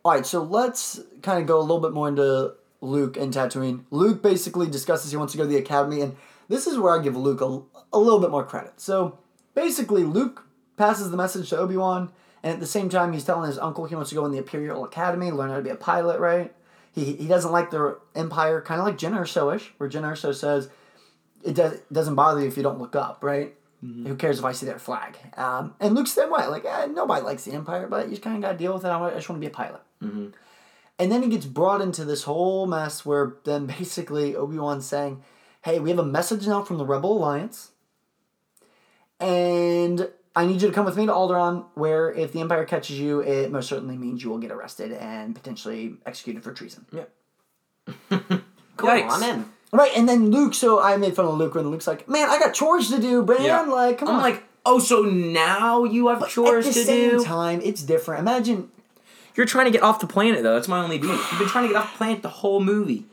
[0.03, 3.84] all right, so let's kind of go a little bit more into Luke and Tatooine.
[3.89, 6.15] Luke basically discusses he wants to go to the academy, and
[6.49, 7.62] this is where I give Luke a,
[7.95, 8.73] a little bit more credit.
[8.82, 9.17] So
[9.56, 12.12] basically, Luke passes the message to Obi Wan,
[12.47, 14.38] and at the same time, he's telling his uncle he wants to go in the
[14.38, 16.55] Imperial Academy, learn how to be a pilot, right?
[16.93, 20.69] He, he doesn't like the Empire, kind of like Jyn Erso-ish, where Jyn Erso says,
[21.43, 23.53] it, does, it doesn't bother you if you don't look up, right?
[23.81, 25.17] Who cares if I see their flag?
[25.36, 26.47] Um, and Luke's the same way.
[26.47, 28.86] Like, eh, nobody likes the Empire, but you just kind of got to deal with
[28.86, 28.88] it.
[28.88, 29.81] I just want to be a pilot.
[30.97, 35.21] And then he gets brought into this whole mess where then basically Obi Wan's saying,
[35.65, 37.71] hey, we have a message now from the Rebel Alliance.
[39.19, 43.00] And I need you to come with me to Alderaan, where if the Empire catches
[43.00, 46.86] you, it most certainly means you will get arrested and potentially executed for treason.
[48.78, 49.10] Cool, Yikes.
[49.10, 49.45] I'm in.
[49.71, 52.38] Right, and then Luke, so I made fun of Luke when Luke's like, man, I
[52.38, 53.41] got chores to do, man.
[53.41, 53.62] Yeah.
[53.62, 54.21] Like, come I'm on.
[54.21, 57.23] like, oh, so now you have But chores at the to same do?
[57.23, 58.19] time, it's different.
[58.21, 58.69] Imagine
[59.36, 60.54] You're trying to get off the planet, though.
[60.54, 61.10] That's my only beef.
[61.32, 63.06] You've been trying to get off the planet the whole movie.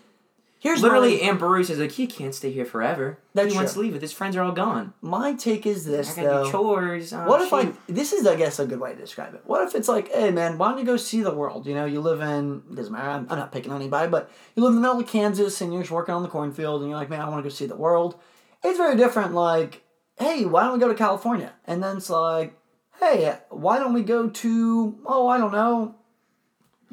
[0.65, 3.19] Here's Literally, my, Aunt says, like, he can't stay here forever.
[3.35, 4.95] That's he wants to leave with his friends are all gone.
[5.03, 6.45] my take is this I gotta though.
[6.47, 7.13] do chores.
[7.13, 7.73] Oh, What if I?
[7.87, 9.43] This is, I guess, a good way to describe it.
[9.45, 11.67] What if it's like, hey, man, why don't you go see the world?
[11.67, 13.11] You know, you live in doesn't matter.
[13.11, 15.73] I'm, I'm not picking on anybody, but you live in the middle of Kansas and
[15.73, 17.67] you're just working on the cornfield, and you're like, man, I want to go see
[17.67, 18.19] the world.
[18.65, 19.35] It's very different.
[19.35, 19.83] Like,
[20.19, 21.53] hey, why don't we go to California?
[21.67, 22.59] And then it's like,
[23.01, 24.99] hey, why don't we go to?
[25.05, 25.95] Oh, I don't know,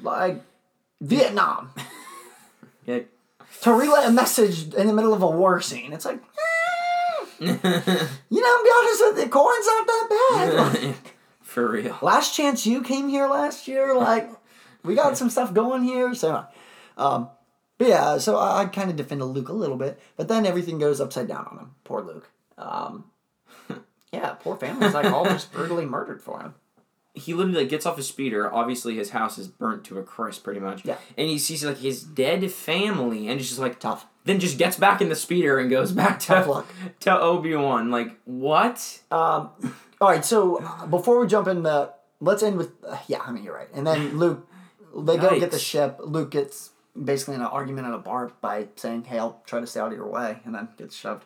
[0.02, 0.42] like
[1.00, 1.72] Vietnam
[2.86, 3.00] Yeah.
[3.64, 5.94] To relay a message in the middle of a war scene.
[5.94, 6.22] It's like.
[6.22, 10.96] eh, You know, to be honest with you, corn's not that bad.
[11.42, 11.98] For real.
[12.02, 14.30] last chance you came here last year like
[14.84, 16.46] we got some stuff going here so
[16.98, 17.28] um
[17.78, 20.80] but yeah so i, I kind of defended luke a little bit but then everything
[20.80, 23.04] goes upside down on him poor luke um
[24.14, 26.54] yeah poor family's like all just brutally murdered for him
[27.14, 28.54] he literally like gets off his speeder.
[28.54, 30.86] Obviously, his house is burnt to a crisp, pretty much.
[30.86, 30.98] Yeah.
[31.18, 34.78] And he sees like his dead family, and he's just like tough Then just gets
[34.78, 36.68] back in the speeder and goes back Tough to luck.
[37.02, 37.92] to Obi Wan.
[37.92, 39.00] Like what?
[39.12, 39.50] um
[40.00, 43.32] all right so uh, before we jump in the let's end with uh, yeah i
[43.32, 44.48] mean you're right and then luke
[44.98, 46.72] they go get the ship luke gets
[47.06, 49.92] basically in an argument at a bar by saying hey i'll try to stay out
[49.92, 51.24] of your way and then gets shoved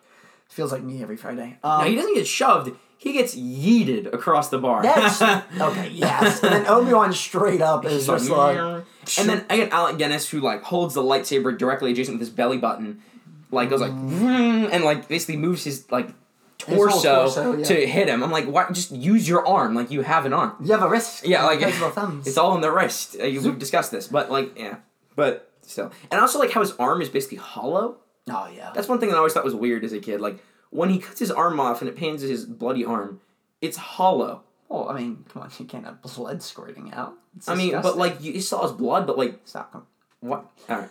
[0.50, 2.71] feels like me every friday um, no, he doesn't get shoved.
[3.06, 4.82] He gets yeeted across the bar.
[4.82, 5.22] That's
[5.62, 5.89] okay.
[5.89, 10.00] Yes, and then Obi Wan straight up is just like, and then I get Alec
[10.00, 13.04] Guinness who like holds the lightsaber directly adjacent with his belly button,
[13.52, 16.10] like goes like vroom, and like basically moves his like
[16.58, 17.65] torso, torso, yeah.
[17.65, 18.24] to hit him.
[18.24, 18.65] I'm like, why?
[18.72, 20.56] Just use your arm, like you have an arm.
[20.60, 21.28] you have a wrist.
[21.28, 23.18] Yeah, like it's all in the wrist.
[23.22, 24.78] Uh, we've discussed this, but like yeah,
[25.15, 27.98] but still, and also like how his arm is basically hollow.
[28.32, 28.72] oh yeah.
[28.74, 30.22] That's one thing that I always thought was weird as a kid.
[30.22, 33.21] Like when he cuts his arm off and it pans his bloody arm,
[33.62, 34.43] it's hollow.
[34.69, 37.13] well, I mean, come on, you can't have blood squirting out.
[37.38, 39.71] It's I mean, but like you, you saw his blood, but like stop.
[39.71, 39.88] Come.
[40.21, 40.45] what?
[40.69, 40.89] All right.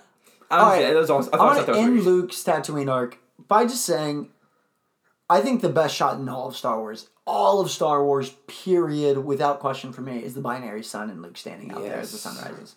[0.51, 0.85] All All right.
[0.85, 0.93] right.
[0.93, 2.05] That was all, I I want to was end weird.
[2.05, 4.29] Luke's Tatooine arc by just saying,
[5.29, 9.25] I think the best shot in all of Star Wars, all of Star Wars, period,
[9.25, 12.19] without question for me, is the binary sun and Luke standing out there as the
[12.19, 12.77] sun rises.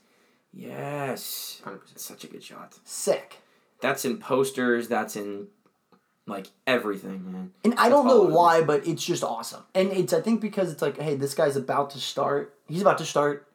[0.53, 1.99] Yes, 100%.
[1.99, 2.79] Such a good shot.
[2.83, 3.38] Sick.
[3.81, 4.88] That's in posters.
[4.88, 5.47] That's in
[6.27, 7.51] like everything, man.
[7.63, 8.35] And I That's don't know all it is.
[8.35, 9.63] why, but it's just awesome.
[9.73, 12.53] And it's I think because it's like, hey, this guy's about to start.
[12.67, 13.47] He's about to start,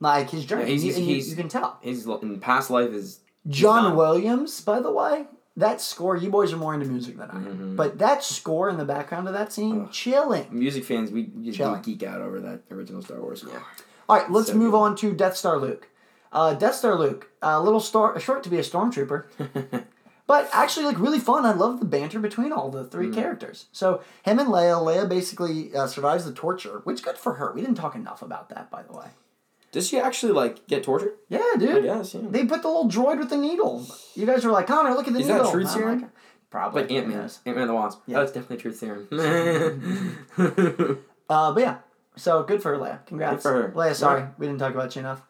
[0.00, 0.62] like his journey.
[0.62, 1.78] Yeah, he's- he's- you, he's- you can tell.
[1.80, 3.96] His in past life is John.
[3.96, 6.16] Williams, by the way, that score.
[6.16, 7.76] You boys are more into music than I am, Mm-hmm.
[7.76, 10.46] but that score in the background of that scene, chilling.
[10.50, 11.10] music fans.
[11.10, 11.82] We just Chilling.
[11.82, 13.60] geek out over that original Star Wars score.
[14.08, 14.78] All right, let's So move good.
[14.78, 15.88] on to Death Star Luke.
[16.32, 19.24] Uh, Death Star Luke, a little star, short to be a stormtrooper,
[20.26, 21.44] but actually like really fun.
[21.46, 22.90] I love the banter between all the Mm.
[22.90, 23.66] three characters.
[23.72, 27.52] So him and Leia, Leia basically uh, survives the torture, which good for her.
[27.52, 29.08] We didn't talk enough about that, by the way.
[29.72, 31.14] Does she actually like get tortured?
[31.28, 31.84] Yeah, I dude.
[31.84, 32.14] guess.
[32.14, 32.20] Yeah.
[32.28, 33.86] They put the little droid with the needle.
[34.14, 35.50] You guys were like, Connor, look at the Is that needle.
[35.50, 36.00] truth And I'm serum?
[36.02, 36.10] like,
[36.50, 36.82] Probably.
[36.82, 37.40] Like Ant Man, Yes.
[37.46, 38.00] Ant Man the Wasp.
[38.06, 38.18] Yeah.
[38.18, 39.08] That's definitely truth serum.
[41.30, 41.76] Uh, but yeah,
[42.16, 43.06] so good for Leia.
[43.06, 43.36] Congrats.
[43.36, 43.68] Good for her.
[43.70, 44.28] Leia, sorry, Yeah.
[44.36, 45.22] we didn't talk about you enough.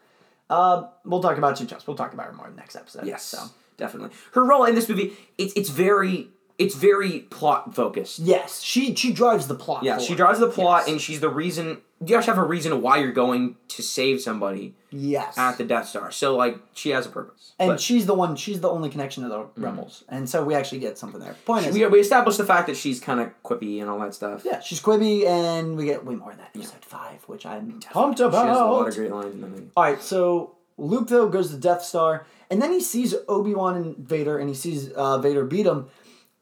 [0.50, 1.86] Uh, we'll talk about you just.
[1.86, 3.06] We'll talk about her more in the next episode.
[3.06, 3.38] yes, So.
[3.76, 4.16] Definitely.
[4.32, 8.18] Her role in this movie, it's it's very it's very plot focused.
[8.20, 9.82] Yes, she she drives the plot.
[9.82, 10.88] Yeah, she drives the plot, Yes.
[10.88, 11.78] and she's the reason.
[12.04, 15.86] You actually have a reason why you're going to save somebody yes, at the Death
[15.86, 16.10] Star.
[16.10, 17.52] So like, she has a purpose.
[17.60, 18.34] and But she's the one.
[18.34, 19.64] She's the only connection to the mm-hmm.
[19.64, 21.34] rebels, and so we actually get something there.
[21.46, 24.14] Point is, we, we established the fact that she's kind of quippy and all that
[24.14, 24.42] stuff.
[24.44, 28.20] yeah, she's quippy, and we get way more of that episode five, which I'm pumped
[28.20, 28.42] about.
[28.44, 29.70] She has a lot of great lines in the movie.
[29.76, 33.76] All right, so Luke though goes to Death Star, and then he sees Obi Wan
[33.76, 35.88] and Vader, and he sees uh, Vader beat him.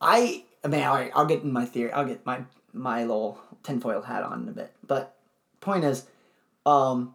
[0.01, 1.93] I, I mean, all right, I'll get in my theory.
[1.93, 2.43] I'll get my
[2.73, 4.73] my little tinfoil hat on in a bit.
[4.85, 5.15] But
[5.61, 6.07] point is,
[6.67, 7.15] um,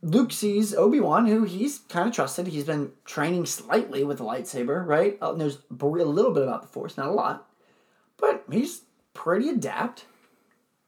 [0.00, 2.46] Luke sees Obi Wan, who he's kind of trusted.
[2.46, 5.18] He's been training slightly with the lightsaber, right?
[5.20, 7.50] Uh, knows a little bit about the Force, not a lot,
[8.16, 8.80] but he's
[9.12, 10.06] pretty adept.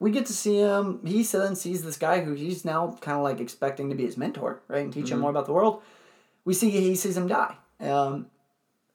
[0.01, 1.01] We get to see him.
[1.05, 4.17] He then sees this guy who he's now kind of like expecting to be his
[4.17, 5.83] mentor, right, and teach him more about the world.
[6.45, 8.27] We see he sees him die, um,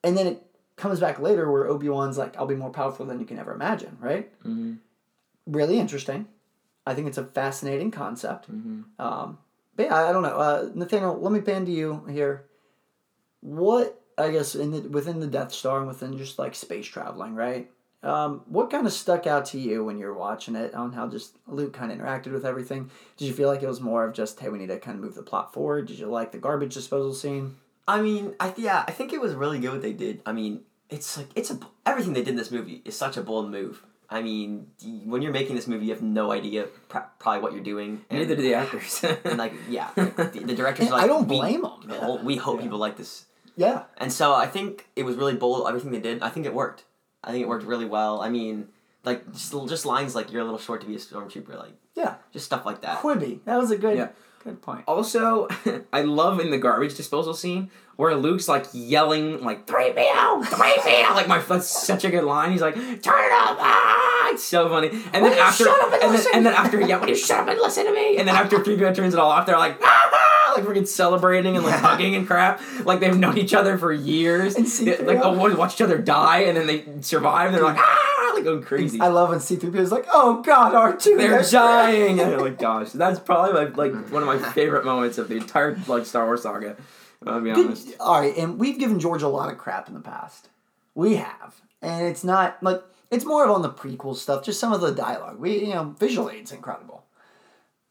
[0.04, 0.42] and then it
[0.76, 3.52] comes back later where Obi Wan's like, "I'll be more powerful than you can ever
[3.52, 4.32] imagine," right?
[4.40, 4.74] Mm-hmm.
[5.46, 6.26] Really interesting.
[6.86, 8.48] I think it's a fascinating concept.
[8.98, 9.38] Um,
[9.76, 11.18] but yeah, I, I don't know, uh, Nathaniel.
[11.20, 12.46] Let me pan to you here.
[13.40, 17.34] What I guess in the, within the Death Star and within just like space traveling,
[17.34, 17.70] right?
[18.02, 21.06] Um, what kind of stuck out to you when you were watching it on how
[21.08, 22.90] just Luke kind of interacted with everything?
[23.18, 25.04] Did you feel like it was more of just hey, we need to kind of
[25.04, 25.86] move the plot forward?
[25.86, 27.56] Did you like the garbage disposal scene?
[27.86, 30.22] I mean, I yeah, I think it was really good what they did.
[30.24, 33.22] I mean, it's like it's a everything they did in this movie is such a
[33.22, 33.84] bold move.
[34.12, 34.66] I mean,
[35.04, 38.04] when you're making this movie, you have no idea pr- probably what you're doing.
[38.10, 39.04] And, Neither do the actors.
[39.24, 41.72] and like, yeah, like, the, the director's like, I don't blame them.
[41.86, 42.00] we yeah.
[42.00, 42.62] hope- We hope Yeah.
[42.62, 45.68] people like this, Yeah, and so I think it was really bold.
[45.68, 46.84] Everything they did, I think it worked.
[47.22, 48.20] I think it worked really well.
[48.20, 48.68] I mean,
[49.04, 52.14] like just just lines like "You're a little short to be a stormtrooper," like yeah.
[52.32, 52.98] just stuff like that.
[52.98, 53.40] Quibi.
[53.44, 54.08] That was a good, Yeah.
[54.44, 54.84] good point.
[54.86, 55.48] Also,
[55.92, 60.76] I love in the garbage disposal scene where Luke's like yelling like three PO, three
[60.78, 61.14] PO.
[61.14, 62.52] Like my that's such a good line.
[62.52, 64.30] He's like, turn it up, ah!
[64.32, 64.88] It's so funny.
[65.12, 67.48] And then after, shut and and, then, and then after, yeah, when you shut up
[67.48, 68.16] and listen to me.
[68.16, 70.39] And then after three PO turns it all off, they're like, ah!
[70.56, 72.60] Like freaking celebrating and like hugging and crap.
[72.84, 74.54] Like they've known each other for years.
[74.56, 75.06] And They- C-3PO.
[75.06, 77.46] like oh, watch each other die and then they survive.
[77.48, 79.00] And they're like, ah, like going crazy.
[79.00, 82.20] I love when C three PO is like, "Oh God, R two, They're dying.
[82.20, 85.36] And I'm like, gosh, that's probably my, like one of my favorite moments of the
[85.36, 86.76] entire like Star Wars saga.
[87.26, 87.88] I'll be honest.
[88.00, 90.48] All right, and we've given George a lot of crap in the past.
[90.94, 94.42] We have, and it's not like it's more of on the prequel stuff.
[94.44, 95.38] Just some of the dialogue.
[95.38, 97.04] We, you know, visually it's incredible,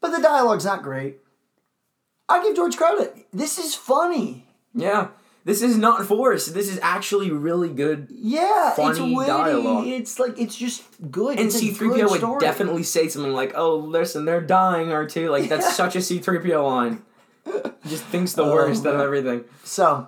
[0.01, 1.17] but the dialogue's not great.
[2.29, 3.27] I give George credit.
[3.33, 4.45] This is funny.
[4.75, 5.07] Yeah,
[5.45, 6.53] this is not forced.
[6.53, 8.07] This is actually really good.
[8.11, 9.29] Yeah, Funny it's witty.
[9.31, 9.87] dialogue.
[9.87, 11.39] It's like it's just good.
[11.39, 12.39] And C three PO would story.
[12.39, 15.29] definitely say something like, "Oh, listen, they're dying," or two.
[15.29, 15.71] Like that's Yeah.
[15.71, 17.01] such a C three PO line.
[17.87, 19.43] Just thinks the Oh, worst of everything.
[19.63, 20.07] So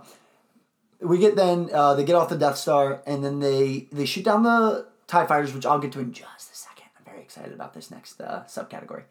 [0.99, 4.23] we get then uh, they get off the Death Star and then they they shoot
[4.25, 6.85] down the Tie Fighters, which I'll get to in just a second.
[6.99, 9.03] I'm very excited about this next uh, subcategory.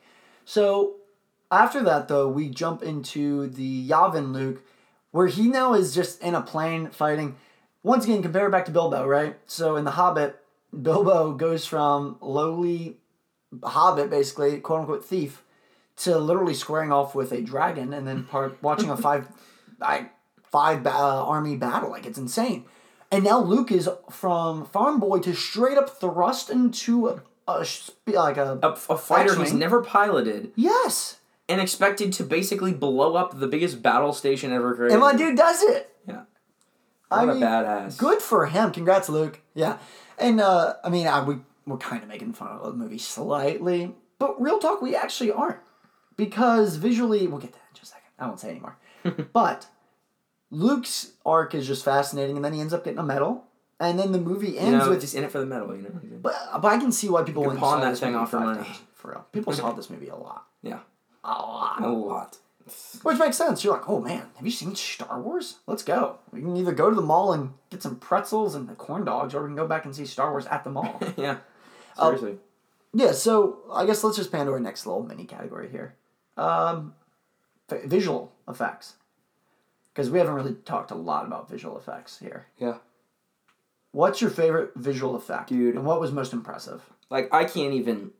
[0.44, 0.96] So
[1.50, 4.62] after that, though, we jump into the Yavin Luke,
[5.10, 7.36] where he now is just in a plane fighting.
[7.82, 9.36] Once again, compare it back to Bilbo, right?
[9.46, 10.36] So in The Hobbit,
[10.82, 12.98] Bilbo goes from lowly
[13.64, 15.42] hobbit, basically, quote unquote thief,
[15.96, 19.28] to literally squaring off with a dragon and then part watching a five,
[19.80, 20.10] I,
[20.44, 21.90] five uh, army battle.
[21.90, 22.64] Like it's insane.
[23.10, 27.66] And now Luke is from farm boy to straight up thrust into a, a
[28.06, 31.16] like a, A, a fighter he's never piloted yes.
[31.50, 34.94] And expected to basically blow up the biggest battle station ever created.
[34.94, 35.94] And my dude does it.
[36.06, 36.22] Yeah.
[37.10, 37.98] I What a mean, badass.
[37.98, 38.70] Good for him.
[38.72, 39.40] Congrats, Luke.
[39.54, 39.78] Yeah.
[40.18, 43.94] And uh, I mean, I, we we're kind of making fun of the movie slightly,
[44.18, 45.58] but real talk, we actually aren't
[46.16, 48.10] because visually, we'll get to that in just a second.
[48.18, 48.76] I won't say anymore.
[49.32, 49.66] but
[50.50, 53.44] Luke's arc is just fascinating, and then he ends up getting a medal,
[53.78, 55.00] and then the movie You ends know, with.
[55.00, 55.90] just in it for the medal, you know.
[56.20, 58.66] but, but I can see why people You can pawn that thing off for money.
[58.94, 60.80] For real, people saw this movie a lot, Yeah.
[61.24, 61.82] A lot.
[61.82, 62.38] A lot.
[63.02, 63.64] Which makes sense.
[63.64, 65.56] You're like, oh man, have you seen Star Wars?
[65.66, 66.18] Let's go.
[66.32, 69.34] We can either go to the mall and get some pretzels and the corn dogs,
[69.34, 71.00] or we can go back and see Star Wars at the mall.
[71.16, 71.38] yeah.
[71.98, 72.38] Uh, Seriously.
[72.94, 75.96] yeah, so I guess let's just pan to our next little mini category here.
[76.36, 76.94] Um,
[77.68, 78.94] visual effects.
[79.92, 82.46] Because we haven't really talked a lot about visual effects here.
[82.58, 82.78] yeah.
[83.92, 85.48] What's your favorite visual effect?
[85.48, 85.74] Dude.
[85.74, 86.80] And what was most impressive?
[87.10, 88.12] Like I can't even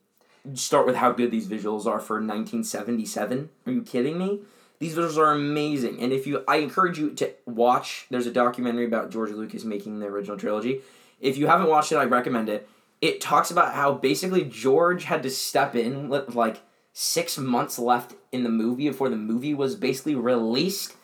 [0.55, 3.51] start with how good these visuals are for 1977.
[3.67, 4.41] Are you kidding me?
[4.79, 8.07] These visuals are amazing, and if you, I encourage you to watch.
[8.11, 10.81] There's a documentary about George Lucas making the original trilogy.
[11.21, 12.67] If you haven't watched it, I recommend it.
[13.03, 16.63] It talks about how basically George had to step in with like
[16.95, 20.95] six months left in the movie before the movie was basically released,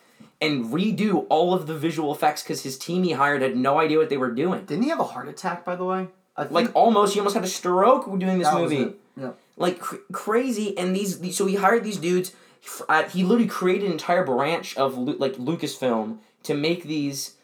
[0.40, 3.98] and redo all of the visual effects because his team he hired had no idea
[3.98, 4.64] what they were doing.
[4.64, 6.08] Didn't he have a heart attack, by the way?
[6.34, 8.94] I think Like almost, he almost had a stroke doing this that movie.
[9.56, 12.32] Like cr- crazy, and these, these so he hired these dudes.
[12.64, 17.34] f- Uh, he literally created an entire branch of Lu- like Lucasfilm to make these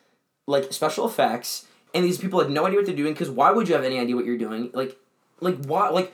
[0.46, 3.68] like special effects, and these people had no idea what they're doing because why would
[3.68, 4.70] you have any idea what you're doing?
[4.74, 4.98] Like,
[5.40, 5.88] like why?
[5.88, 6.12] Like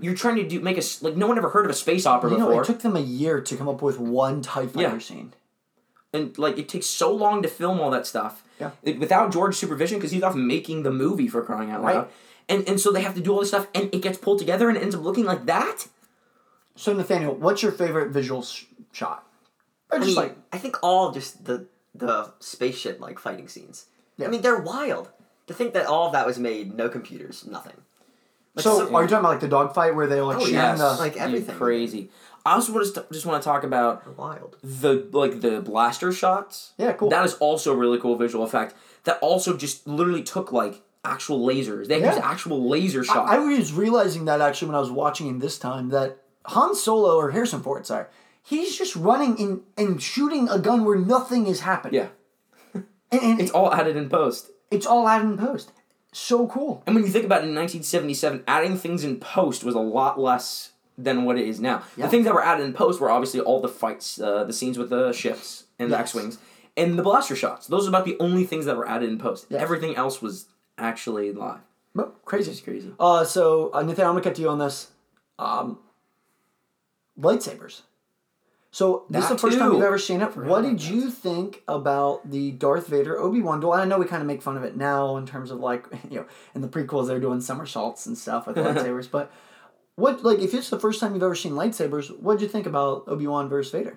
[0.00, 2.30] you're trying to do make a like no one ever heard of a space opera
[2.30, 2.62] You know, before.
[2.62, 4.98] it took them a year to come up with one TIE fighter Yeah.
[4.98, 5.34] scene.
[6.12, 8.70] and like it takes so long to film all that stuff Yeah.
[8.82, 11.96] It- without George's supervision because he's off making the movie for crying out loud.
[11.96, 12.10] Right.
[12.48, 14.68] And and so they have to do all this stuff and it gets pulled together
[14.68, 15.86] and it ends up looking like that.
[16.76, 19.26] So, Nathaniel, what's your favorite visual sh- shot?
[19.90, 23.86] Or I just mean, like, I think all just the the spaceship like fighting scenes.
[24.16, 24.26] Yeah.
[24.26, 25.10] I mean, they're wild.
[25.46, 27.76] To think that all of that was made, no computers, nothing.
[28.54, 30.54] Like, so, some- are you talking about like the dogfight where they like Oh, shooting
[30.54, 30.78] yes.
[30.78, 30.94] the?
[30.94, 31.54] Like, everything.
[31.56, 32.10] crazy.
[32.46, 34.56] I also want to just want to talk about they're wild.
[34.62, 36.72] the like the blaster shots.
[36.76, 37.08] Yeah, cool.
[37.08, 38.74] That is also a really cool visual effect.
[39.04, 41.86] That also just literally took like actual lasers.
[41.88, 42.12] They Yeah.
[42.14, 43.30] used actual laser shots.
[43.30, 46.74] I, I was realizing that actually when I was watching him this time that Han
[46.74, 48.06] Solo or Harrison Ford, sorry,
[48.42, 51.94] he's just running in and shooting a gun where nothing is happening.
[51.94, 52.08] yeah,
[53.12, 54.50] and, and it's all added in post.
[54.70, 55.72] it's all added in post.
[56.12, 56.82] So cool.
[56.86, 60.18] And when you think about it, in 1977, adding things in post was a lot
[60.18, 61.82] less than what it is now.
[61.96, 62.04] Yeah.
[62.06, 64.78] The things that were added in post were obviously all the fights, uh, the scenes
[64.78, 66.02] with the ships and the Yes.
[66.14, 66.38] X-wings,
[66.76, 67.66] and the blaster shots.
[67.66, 69.46] Those are about the only things that were added in post.
[69.48, 69.60] Yes.
[69.60, 70.46] Everything else was
[70.78, 71.60] actually live.
[71.92, 72.50] Which crazy.
[72.50, 72.92] It's crazy.
[72.98, 74.90] Uh, so uh, Nathan, I'm gonna cut to you on this.
[75.38, 75.78] Um,
[77.18, 77.82] lightsabers.
[78.70, 79.76] So this is the first time too.
[79.76, 80.36] we've ever seen it.
[80.36, 83.72] What did you think about the Darth Vader Obi Wan duel?
[83.72, 86.18] I know we kind of make fun of it now in terms of like you
[86.18, 89.30] know in the prequels they're doing somersaults and stuff with lightsabers, but
[89.94, 92.66] what like if it's the first time you've ever seen lightsabers, what did you think
[92.66, 93.96] about Obi Wan versus Vader?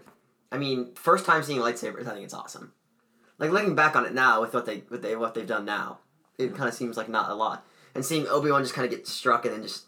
[0.52, 2.72] I mean, first time seeing lightsabers, I think it's awesome.
[3.40, 6.00] Like looking back on it now with what they what they what they've done now,
[6.38, 7.66] it kind of seems like not a lot.
[7.96, 9.86] And seeing Obi Wan just kind of get struck and then just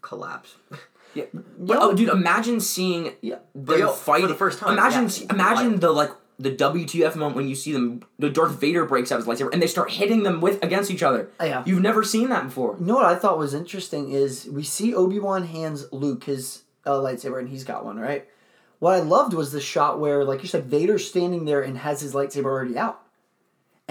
[0.00, 0.56] collapse.
[1.14, 1.24] Yeah.
[1.34, 3.40] But, oh, dude, imagine seeing Yeah.
[3.54, 5.26] them Yeah, fight for the first time, Imagine, yeah.
[5.34, 8.00] imagine the like the WTF moment when you see them.
[8.18, 11.02] The Darth Vader breaks out his lightsaber and they start hitting them with against each
[11.02, 11.28] other.
[11.38, 11.64] Yeah.
[11.66, 12.76] You've never seen that before.
[12.80, 16.62] You know what I thought was interesting is we see Obi Wan hands Luke his
[16.86, 18.26] uh, lightsaber, and he's got one, right?
[18.78, 22.00] What I loved was the shot where, like you said, Vader's standing there and has
[22.00, 23.01] his lightsaber already out,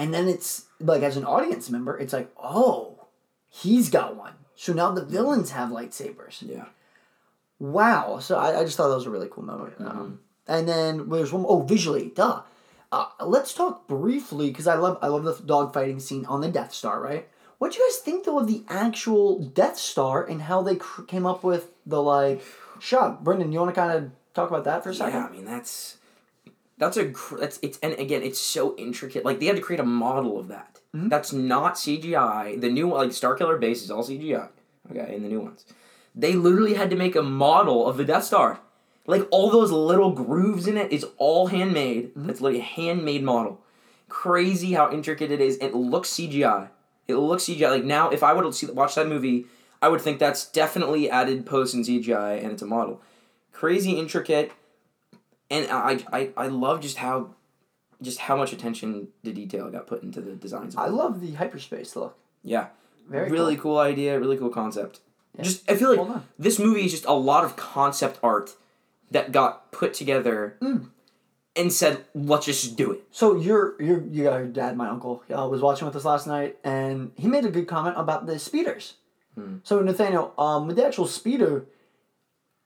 [0.02, 3.06] and then it's like as an audience member, it's like, oh,
[3.48, 4.32] he's got one.
[4.56, 6.42] So now the villains have lightsabers.
[6.42, 6.64] Yeah.
[7.60, 8.18] Wow.
[8.18, 9.74] So I, I just thought that was a really cool moment.
[9.78, 12.42] Um, and then there's one oh visually, duh.
[12.90, 16.74] Uh, let's talk briefly because I love I love the dogfighting scene on the Death
[16.74, 17.28] Star, right?
[17.58, 21.02] What do you guys think though of the actual Death Star and how they cr-
[21.02, 22.42] came up with the like
[22.80, 23.22] shot?
[23.22, 25.20] Brendan, you want to kind of talk about that for a second?
[25.20, 25.98] Yeah, I mean that's
[26.78, 29.24] that's a that's it's and again it's so intricate.
[29.24, 30.80] Like they had to create a model of that.
[30.94, 31.08] Mm-hmm.
[31.08, 32.60] That's not CGI.
[32.60, 34.48] The new like Starkiller base is all CGI.
[34.90, 35.64] Okay, in the new ones,
[36.14, 38.60] they literally had to make a model of the Death Star.
[39.06, 42.10] Like all those little grooves in it is all handmade.
[42.10, 42.26] Mm-hmm.
[42.26, 43.60] That's literally a handmade model.
[44.08, 45.56] Crazy how intricate it is.
[45.58, 46.68] It looks CGI.
[47.08, 47.70] It looks CGI.
[47.70, 49.46] Like now, if I would see watch that movie,
[49.80, 53.00] I would think that's definitely added post and CGI, and it's a model.
[53.52, 54.52] Crazy intricate
[55.52, 57.16] and I, I I love just how
[58.08, 60.74] just how much attention the detail got put into the designs.
[60.74, 62.16] Of I love the hyperspace look.
[62.42, 62.66] yeah,
[63.08, 63.78] Very really cool.
[63.78, 65.00] idea, really cool concept.
[65.36, 65.44] Yeah.
[65.44, 68.56] Just I feel like this movie is just a lot of concept art
[69.10, 70.88] that got put together Mm.
[71.54, 73.00] and said, let's just do it.
[73.10, 77.12] So your your your dad, my uncle, uh, was watching with us last night, and
[77.16, 78.94] he made a good comment about the speeders.
[79.36, 79.56] Hmm.
[79.62, 81.64] So Nathaniel, um, with the actual speeder,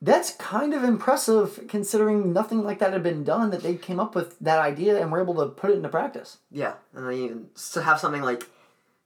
[0.01, 3.49] that's kind of impressive considering nothing like that had been done.
[3.49, 6.37] That they came up with that idea and were able to put it into practice.
[6.51, 8.47] Yeah, I mean, to have something like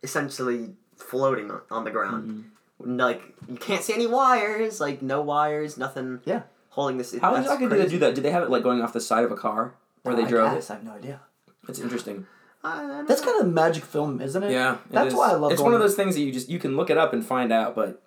[0.04, 2.46] essentially floating on, on the ground,
[2.82, 2.98] mm-hmm.
[2.98, 6.20] like you can't see any wires, like no wires, nothing.
[6.26, 6.44] Yeah.
[6.70, 7.18] holding this.
[7.20, 7.96] How that's exactly did they crazy.
[7.96, 8.16] do that?
[8.16, 9.74] Did they have it like going off the side of a car
[10.04, 10.74] where they I drove guess, it?
[10.74, 11.22] I have no idea.
[11.68, 12.26] That's interesting.
[12.64, 13.32] I don't That's know.
[13.34, 14.52] kind of magic film, isn't it?
[14.52, 15.14] Yeah, it That's is.
[15.16, 16.90] why I love It's going- one of those things that you just you can look
[16.90, 18.02] it up and find out, but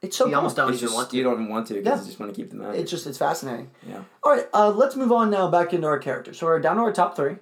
[0.00, 0.36] It's so You cool.
[0.36, 1.16] almost don't it's even just want to.
[1.16, 2.00] you don't want to because Yeah.
[2.02, 2.74] you just want to keep them out.
[2.76, 3.70] It's just it's fascinating.
[3.86, 4.02] yeah.
[4.22, 6.38] All right, uh, let's move on now back into our characters.
[6.38, 7.36] So we're down to our top 3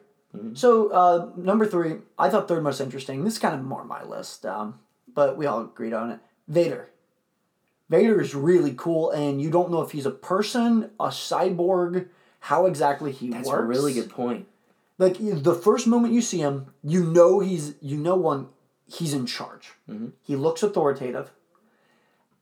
[0.54, 3.24] So uh, number three, I thought third most interesting.
[3.24, 4.78] This is kind of more my list, um,
[5.14, 6.20] but we all agreed on it.
[6.48, 6.90] Vader.
[7.88, 12.08] Vader is really cool, and you don't know if he's a person, a cyborg,
[12.40, 13.56] how exactly he That's works.
[13.58, 14.46] That's a really good point.
[14.98, 18.48] Like the first moment you see him, you know he's you know one
[18.88, 19.72] he's in charge.
[19.88, 20.08] Mm-hmm.
[20.22, 21.30] He looks authoritative,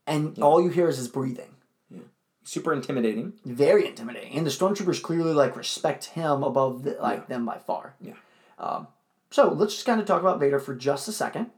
[0.07, 1.51] and all you hear is his breathing.
[1.89, 1.99] Yeah.
[2.43, 3.33] super intimidating.
[3.45, 7.25] very intimidating, and the stormtroopers clearly like respect him above the, like Yeah.
[7.25, 7.95] them by far.
[8.01, 8.13] Yeah.
[8.59, 8.87] Um,
[9.31, 11.51] so let's just kind of talk about Vader for just a second.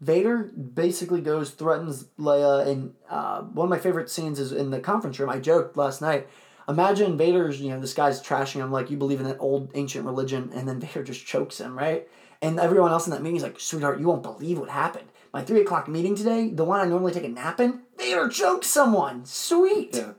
[0.00, 0.42] Vader
[0.74, 5.18] basically goes threatens Leia, and uh, one of my favorite scenes is in the conference
[5.18, 5.30] room.
[5.30, 6.28] I joked last night.
[6.68, 10.04] Imagine Vader's, you know, this guy's trashing him like you believe in that old ancient
[10.04, 12.06] religion, and then Vader just chokes him, right?
[12.42, 15.08] And everyone else in that meeting is like, sweetheart, you won't believe what happened.
[15.36, 18.64] My three o'clock meeting today, the one I normally take a nap in, Vader choked
[18.64, 19.26] someone.
[19.26, 19.94] Sweet.
[19.94, 20.12] Yeah.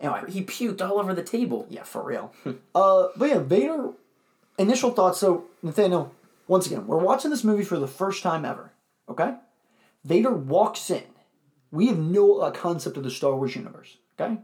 [0.00, 1.64] Anyway, He puked all over the table.
[1.70, 2.34] yeah, for real.
[2.74, 3.90] uh, but yeah, Vader.
[4.58, 5.20] Initial thoughts.
[5.20, 6.12] So Nathaniel,
[6.48, 8.72] once again, we're watching this movie for the first time ever.
[9.08, 9.34] Okay,
[10.04, 11.04] Vader walks in.
[11.70, 13.98] We have no uh, concept of the Star Wars universe.
[14.20, 14.38] Okay,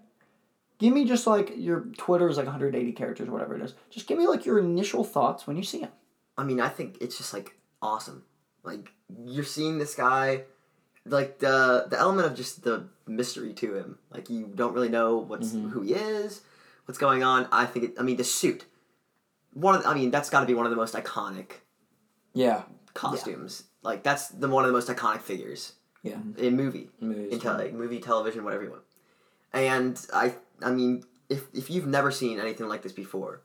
[0.79, 3.75] give me just like your Twitter is like 180 characters, whatever it is.
[3.91, 5.91] Just give me like your initial thoughts when you see him.
[6.39, 8.23] I mean, I think it's just like awesome.
[8.65, 8.91] Like
[9.27, 10.43] you're seeing this guy,
[11.05, 13.99] like the the element of just the mystery to him.
[14.11, 15.69] Like you don't really know what's mm-hmm.
[15.69, 16.41] who he is,
[16.87, 17.47] what's going on.
[17.53, 17.85] I think.
[17.85, 18.65] It, I mean, the suit.
[19.53, 21.51] One of the, I mean, that's got to be one of the most iconic
[22.33, 22.63] Yeah.
[22.95, 23.65] costumes.
[23.83, 26.19] Like that's the one of the most iconic figures Yeah.
[26.39, 28.83] in movie, Movies, in tele- movie, television, whatever you want.
[29.53, 33.43] And I, I mean, if if you've never seen anything like this before,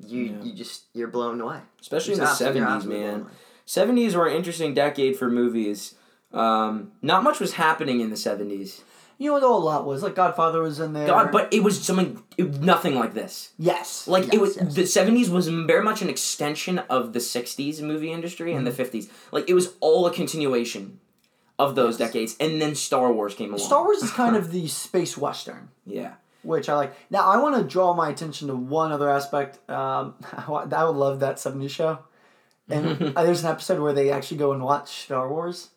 [0.00, 0.42] you Yeah.
[0.42, 1.60] you just you're blown away.
[1.80, 3.26] Especially in the You're 70s, absolutely blown man.
[3.66, 3.86] Away.
[3.88, 5.94] 70s were an interesting decade for movies.
[6.32, 8.80] Um, not much was happening in the 70s.
[9.16, 11.06] You know what a lot was like Godfather was in there.
[11.06, 13.50] God, but it was something, it, nothing like this.
[13.58, 14.74] yes, Like it was, yes.
[14.74, 18.76] the 70s was very much an extension of the 60s movie industry and Mm-hmm.
[18.82, 19.08] the 50s.
[19.30, 20.98] Like it was all a continuation
[21.60, 22.34] of those decades.
[22.40, 23.64] And then Star Wars came along.
[23.64, 25.68] Star Wars is kind of the space western.
[25.86, 26.14] Yeah.
[26.42, 26.94] which I like.
[27.10, 29.58] Now I want to draw my attention to one other aspect.
[29.70, 32.00] Um, I I would love that '70s show,
[32.68, 35.70] and uh, there's an episode where they actually go and watch Star Wars,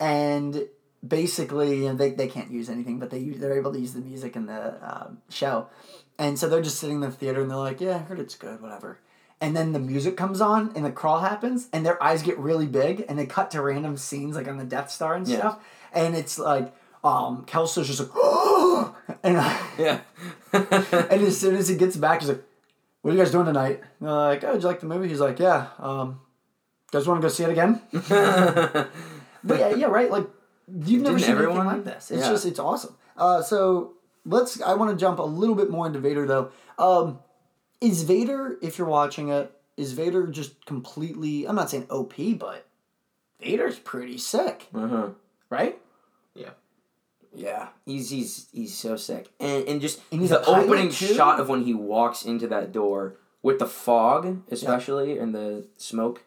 [0.00, 0.66] and
[1.06, 3.92] basically you know, they, they can't use anything, but they use, they're able to use
[3.92, 5.66] the music in the um, show,
[6.18, 8.34] and so they're just sitting in the theater and they're like, yeah, I heard it's
[8.34, 9.00] good, whatever.
[9.40, 12.66] And then the music comes on and the crawl happens and their eyes get really
[12.66, 15.38] big and they cut to random scenes like on the Death Star and Yeah.
[15.38, 15.64] stuff.
[15.92, 18.10] And it's like um Kelso's just like
[19.24, 19.36] and
[19.76, 20.00] Yeah.
[20.52, 22.44] and as soon as he gets back, he's like,
[23.04, 25.08] "What are you guys doing tonight?" And they're like, "Oh, did you like the movie?"
[25.08, 26.20] He's like, "Yeah." Um,
[26.90, 27.82] guys want to go see it again?
[29.46, 30.10] But yeah, yeah, right.
[30.10, 30.26] Like
[30.86, 31.66] you've never Didn't seen everyone?
[31.66, 32.10] anything like this.
[32.10, 32.30] It's Yeah.
[32.30, 32.96] just it's awesome.
[33.14, 33.92] Uh, so
[34.24, 34.58] let's.
[34.62, 36.50] I want to jump a little bit more into Vader though.
[36.78, 37.18] Um,
[37.82, 41.46] is Vader, if you're watching it, is Vader just completely?
[41.46, 42.64] I'm not saying OP, but
[43.38, 45.08] Vader's pretty sick, uh-huh.
[45.50, 45.78] right?
[46.34, 46.50] Yeah,
[47.86, 51.14] he's he's he's so sick, and and just And he's the opening too?
[51.14, 56.22] shot of when he walks into that door with the fog, especially and the smoke,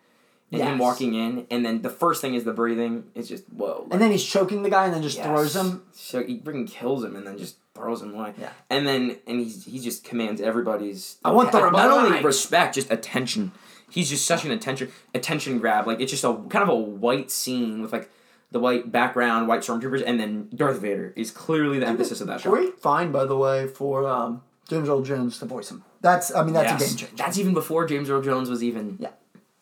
[0.51, 3.05] and him walking in, and then the first thing is the breathing.
[3.15, 3.87] It's just whoa.
[3.91, 5.25] And then he's choking the guy, and then just Yes.
[5.27, 5.83] throws him.
[5.93, 8.33] So he freaking kills him, and then just throws him away.
[8.39, 8.49] Yeah.
[8.69, 11.17] And then and he's he just commands everybody's.
[11.23, 13.51] I want the not only respect, just attention.
[13.89, 15.87] He's just such an attention attention grab.
[15.87, 18.09] Like it's just a kind of a white scene with like
[18.51, 22.41] the white background, white stormtroopers, and then Darth Vader is clearly the emphasis of that
[22.41, 22.51] shot.
[22.51, 25.83] Great find, by the way, for um, James Earl Jones to voice him.
[26.01, 26.81] That's, I mean, that's Yes.
[26.81, 27.15] a game changer.
[27.17, 29.09] That's even before James Earl Jones was even Yeah.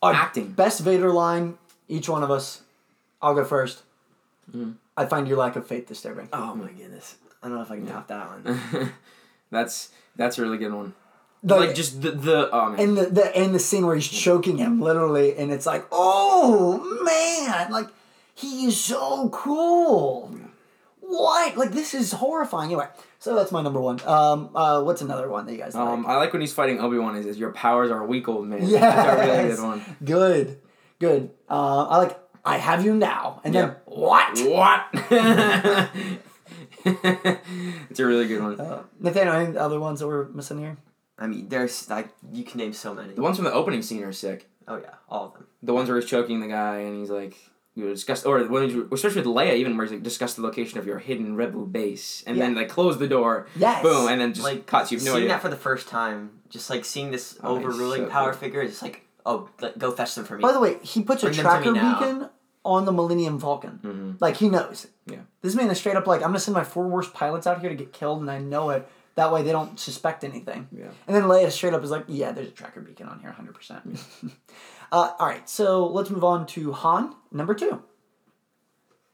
[0.01, 0.51] Our acting.
[0.51, 1.57] Best Vader line,
[1.88, 2.61] each one of us.
[3.21, 3.81] I'll go first.
[4.51, 4.73] Hmm.
[4.95, 6.29] I find your lack of faith disturbing.
[6.31, 7.15] Oh my goodness.
[7.41, 8.91] I don't know if I can top that one.
[9.51, 10.93] that's that's a really good one.
[11.43, 12.79] The- like just the the oh man.
[12.79, 16.79] and the, the and the scene where he's choking him literally, and it's like, oh
[17.03, 17.88] man, like
[18.36, 20.29] he is so cool.
[20.99, 21.57] What?
[21.57, 22.67] Like this is horrifying.
[22.71, 22.88] Anyway,
[23.19, 23.99] so that's my number one.
[24.05, 26.11] Um, uh, what's another one that you guys um, like?
[26.11, 27.15] I like when he's fighting Obi Wan.
[27.15, 28.69] Is, is your powers are weak, old man.
[28.69, 29.97] That's a really good one.
[30.03, 30.59] Good,
[30.99, 31.31] good.
[31.49, 32.19] Uh, I like.
[32.43, 34.38] I have you now, and then what?
[34.39, 34.86] What?
[36.86, 38.59] it's a really good one.
[38.59, 40.77] Uh, Nathaniel, any other ones that we're missing here?
[41.17, 43.13] I mean, there's like you can name so many.
[43.13, 44.47] The ones from the opening scene are sick.
[44.67, 45.47] Oh yeah, all of them.
[45.63, 47.36] The ones where he's choking the guy and he's like,
[47.76, 50.41] you know, discuss, or when he's, especially with Leia, even where he's like, discuss the
[50.41, 52.61] location of your hidden rebel base, and then Yeah.
[52.61, 53.84] they close the door, Yes.
[53.84, 54.91] boom, and then just Like cuts.
[54.91, 55.30] You've no seeing idea.
[55.30, 58.39] that for the first time, just like seeing this Oh, overruling so power cool.
[58.39, 60.41] figure is just like, oh, go fetch them for me.
[60.41, 62.30] By the way, he puts a Bring them to tracker beacon
[62.63, 63.80] on the Millennium Falcon.
[63.84, 64.21] Mhm.
[64.21, 64.88] Like he knows.
[65.05, 65.19] Yeah.
[65.41, 67.69] This man is straight up like, I'm gonna send my four worst pilots out here
[67.69, 68.88] to get killed, and I know it.
[69.15, 70.67] That way they don't suspect anything.
[70.71, 70.88] Yeah.
[71.07, 73.53] And then Leia straight up is like, yeah, there's a tracker beacon on here, hundred
[73.55, 73.84] percent.
[74.96, 77.82] Uh, all right, so let's move on to Han number two.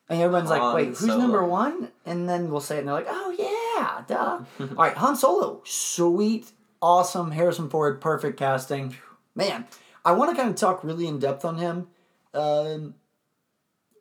[0.09, 1.17] And everyone's like, wait, who's Solo.
[1.17, 1.89] number one?
[2.05, 4.41] And then we'll say it, and they're like, oh yeah, duh.
[4.59, 6.51] all right, Han Solo, sweet,
[6.81, 8.95] awesome, Harrison Ford, perfect casting.
[9.33, 9.65] Man,
[10.05, 11.87] I want to kind of talk really in depth on him.
[12.33, 12.93] Um,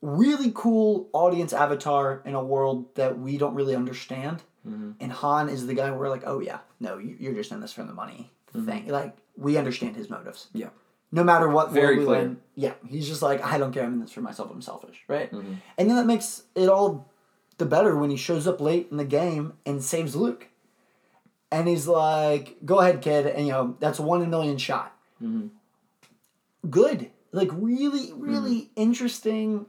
[0.03, 4.43] really cool audience avatar in a world that we don't really understand.
[4.65, 7.61] and Han is the guy where we're like, oh yeah, no, you- you're just in
[7.61, 8.89] this for the money thing.
[8.89, 10.49] Like we understand his motives.
[10.53, 10.69] Yeah.
[11.13, 12.19] No matter what Very we clear.
[12.21, 13.85] land, yeah, he's just like, I don't care.
[13.85, 14.51] I'm in this for myself.
[14.53, 15.31] I'm selfish, right?
[15.33, 15.55] Mm-hmm.
[15.77, 17.11] And then that makes it all
[17.59, 20.47] the better when he shows up late in the game and saves Luke.
[21.51, 24.57] And he's like, "Go ahead, kid," and you know that's a one in a million
[24.57, 24.97] shot.
[25.21, 25.49] Mm-hmm.
[26.69, 28.81] Good, like really, really Mm-hmm.
[28.83, 29.67] interesting.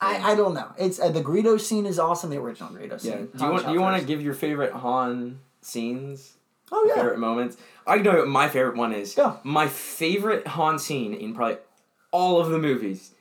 [0.00, 0.70] I, I don't know.
[0.78, 2.30] It's uh, the Greedo scene is awesome.
[2.30, 3.10] The original Greedo scene.
[3.34, 3.38] Yeah.
[3.38, 6.37] Do you want do you want to give your favorite Han scenes?
[6.72, 6.94] Oh yeah.
[6.94, 7.56] Favorite moments?
[7.86, 9.14] I know what my favorite one is.
[9.14, 9.38] Go.
[9.44, 11.56] My favorite Han scene in probably
[12.10, 13.12] all of the movies.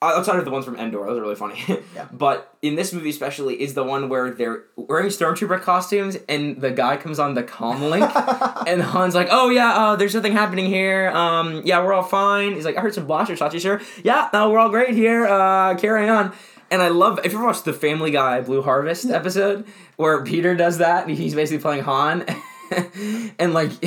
[0.00, 1.60] Outside of the ones from Endor, those are really funny.
[1.94, 2.06] Yeah.
[2.12, 6.70] But in this movie especially is the one where they're wearing stormtrooper costumes and the
[6.70, 8.04] guy comes on the comm link
[8.68, 11.08] and Han's like, "Oh yeah, uh, there's nothing happening here.
[11.10, 13.54] Um, yeah, we're all fine." He's like, "I heard some blaster shots.
[13.54, 13.80] You sure?
[14.04, 15.26] Yeah, no, we're all great here.
[15.26, 16.32] Uh, carry on."
[16.70, 19.66] And I love if you ever watched the Family Guy Blue Harvest episode
[19.96, 22.24] where Peter does that and he's basically playing Han,
[23.38, 23.70] and like.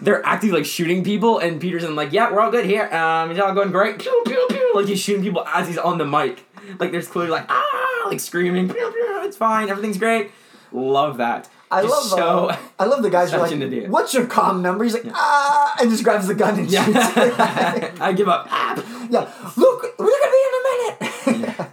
[0.00, 2.88] They're acting like shooting people, and Peter's in like, yeah, we're all good here.
[2.92, 3.98] Um, it's all going great.
[4.00, 4.72] Pew pew pew.
[4.74, 6.44] Like he's shooting people as he's on the mic.
[6.80, 8.68] Like there's clearly like ah, like screaming.
[8.68, 9.20] Pew pew.
[9.22, 9.68] It's fine.
[9.68, 10.30] Everything's great.
[10.72, 11.48] Love that.
[11.70, 12.46] I Just love so.
[12.46, 15.76] uh, I love the guys who are like, "What's your comm number?" He's like, "Ah,"
[15.78, 16.88] and just grabs the gun and shoots.
[16.88, 18.48] yeah, I give up.
[18.50, 19.08] Ah.
[19.10, 21.70] yeah, look, we're gonna be in a minute.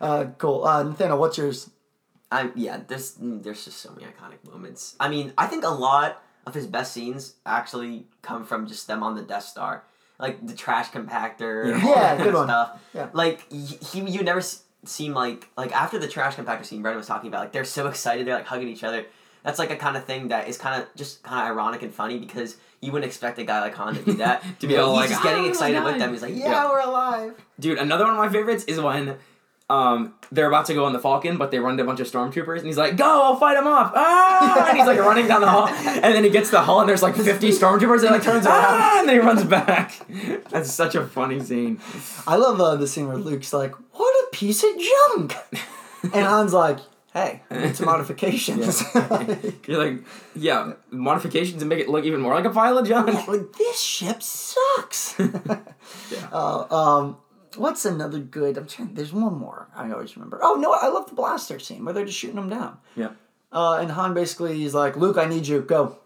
[0.00, 0.64] uh, cool.
[0.64, 1.68] Uh, Nathaniel, what's yours?
[2.34, 4.96] I yeah, there's mm, there's just so many iconic moments.
[4.98, 9.02] I mean, I think a lot of his best scenes actually come from just them
[9.02, 9.84] on the Death Star,
[10.18, 11.86] like the trash compactor, Yeah.
[11.94, 12.46] Yeah, good kind one.
[12.48, 12.82] stuff.
[12.92, 13.08] Yeah.
[13.12, 14.42] Like he, he you never
[14.84, 17.86] seem like like after the trash compactor scene, Brendan was talking about, like they're so
[17.86, 19.06] excited, they're like hugging each other.
[19.44, 21.92] That's like a kind of thing that is kind of just kind of ironic and
[21.94, 24.42] funny because you wouldn't expect a guy like Han to do that.
[24.60, 26.10] To be But all he's like, just "Ah, getting we're excited with them.
[26.12, 26.70] He's like, yeah, Yeah.
[26.70, 27.34] we're alive.
[27.60, 29.16] Dude, another one of my favorites is when
[29.70, 32.06] um, they're about to go on the Falcon, but they run into a bunch of
[32.06, 34.66] stormtroopers, and he's like, "Go, I'll fight them off!" Ah!
[34.68, 36.88] And he's like running down the hall, and then he gets to the hall, and
[36.88, 38.64] there's like 50 stormtroopers, and like turns around.
[38.66, 39.00] ah!
[39.00, 39.94] and then he runs back.
[40.50, 41.80] That's such a funny scene.
[42.26, 45.34] I love uh, the scene where Luke's like, "What a piece of junk,"
[46.02, 46.80] and Han's like,
[47.14, 48.82] "Hey, it's modifications."
[49.66, 50.04] You're like,
[50.36, 53.26] yeah, modifications and make it look even more like a pile of junk.
[53.28, 55.18] like this ship sucks.
[56.32, 57.16] uh, um,
[57.56, 58.56] what's another good?
[58.58, 58.94] I'm trying.
[58.94, 59.68] There's one more.
[59.74, 60.38] I always remember.
[60.42, 62.78] Oh no, I love the blaster scene where they're just shooting them down.
[62.96, 63.10] Yeah.
[63.52, 65.60] Uh, and Han basically is like, Luke, I need you.
[65.60, 65.98] Go.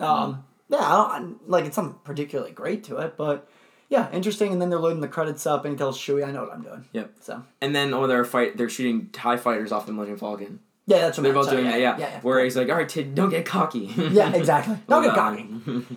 [0.00, 3.48] Um, yeah, I like it's something particularly great to it, but
[3.88, 4.52] yeah, interesting.
[4.52, 6.62] And then they're loading the credits up, and he tells Chewie, "I know what I'm
[6.62, 7.12] doing." Yep.
[7.20, 8.56] So And then, oh, they're fight.
[8.56, 10.60] They're shooting Tie fighters off the Millennium Falcon.
[10.86, 11.98] yeah, that's what They're both doing that, yeah.
[11.98, 12.20] yeah, yeah.
[12.20, 14.78] Where he's like, "All right, Tid, don't get cocky." Yeah, exactly.
[14.88, 15.46] Don't get cocky.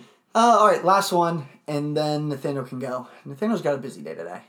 [0.34, 3.08] Uh, all right, last one, and then Nathaniel can go.
[3.24, 4.42] Nathaniel's got a busy day today.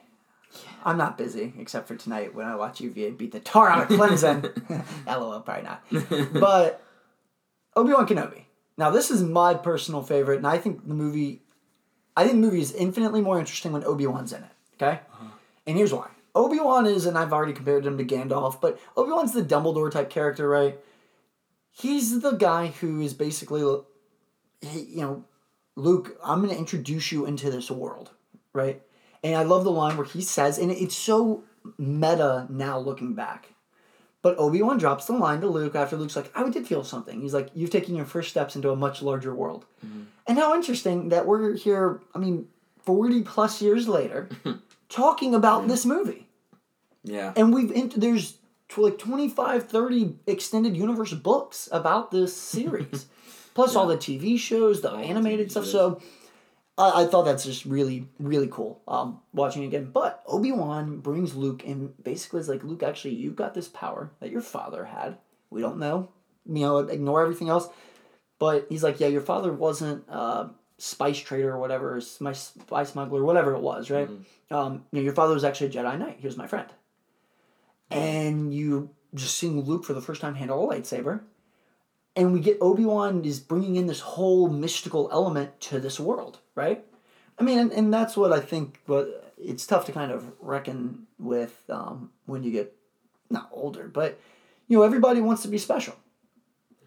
[0.83, 3.97] I'm not busy, except for tonight when I watch UVA beat the tar out of
[3.97, 4.43] Clemson.
[5.07, 6.33] LOL, probably not.
[6.33, 6.83] But
[7.75, 8.43] Obi Wan Kenobi.
[8.77, 11.41] Now, this is my personal favorite, and I think the movie,
[12.15, 14.51] I think the movie is infinitely more interesting when Obi Wan's in it.
[14.75, 15.25] Okay, uh-huh.
[15.65, 16.09] and here's why.
[16.35, 19.89] Obi Wan is, and I've already compared him to Gandalf, but Obi Wan's the Dumbledore
[19.89, 20.79] type character, right?
[21.71, 23.61] He's the guy who is basically,
[24.61, 25.23] he, you know,
[25.75, 28.11] Luke, I'm going to introduce you into this world,
[28.53, 28.81] right?
[29.27, 31.43] And I love the line where he says, and it's so
[31.77, 33.49] meta now looking back.
[34.21, 37.21] But Obi Wan drops the line to Luke after Luke's like, I did feel something.
[37.21, 39.65] He's like, You've taken your first steps into a much larger world.
[39.85, 40.03] Mm-hmm.
[40.27, 42.47] And how interesting that we're here, I mean,
[42.83, 44.29] 40 plus years later,
[44.89, 45.69] talking about mm-hmm.
[45.69, 46.27] this movie.
[47.03, 47.33] yeah.
[47.35, 48.37] And we've, int- there's
[48.77, 53.07] like 25, 30 extended universe books about this series.
[53.53, 55.63] Plus all the TV shows, the the animated stuff.
[55.63, 55.71] shows.
[55.71, 56.01] So
[56.77, 59.89] I, I thought that's just really, really cool um, watching it again.
[59.91, 64.11] But Obi Wan brings Luke and basically is like, Luke, actually, you've got this power
[64.19, 65.17] that your father had.
[65.49, 66.09] We don't know.
[66.45, 67.67] You know, ignore everything else.
[68.39, 73.23] But he's like, yeah, your father wasn't a spice trader or whatever, my spy smuggler,
[73.23, 74.07] whatever it was, right?
[74.51, 76.17] Um, you know, your father was actually a Jedi Knight.
[76.19, 76.67] He was my friend.
[77.89, 81.21] And you just seeing Luke for the first time handle a lightsaber.
[82.17, 86.39] And we get Obi Wan is bringing in this whole mystical element to this world,
[86.55, 86.83] right?
[87.37, 88.79] I mean, and, and that's what I think.
[88.87, 92.75] But it's tough to kind of reckon with um, when you get
[93.29, 94.19] not older, but
[94.67, 95.95] you know, everybody wants to be special,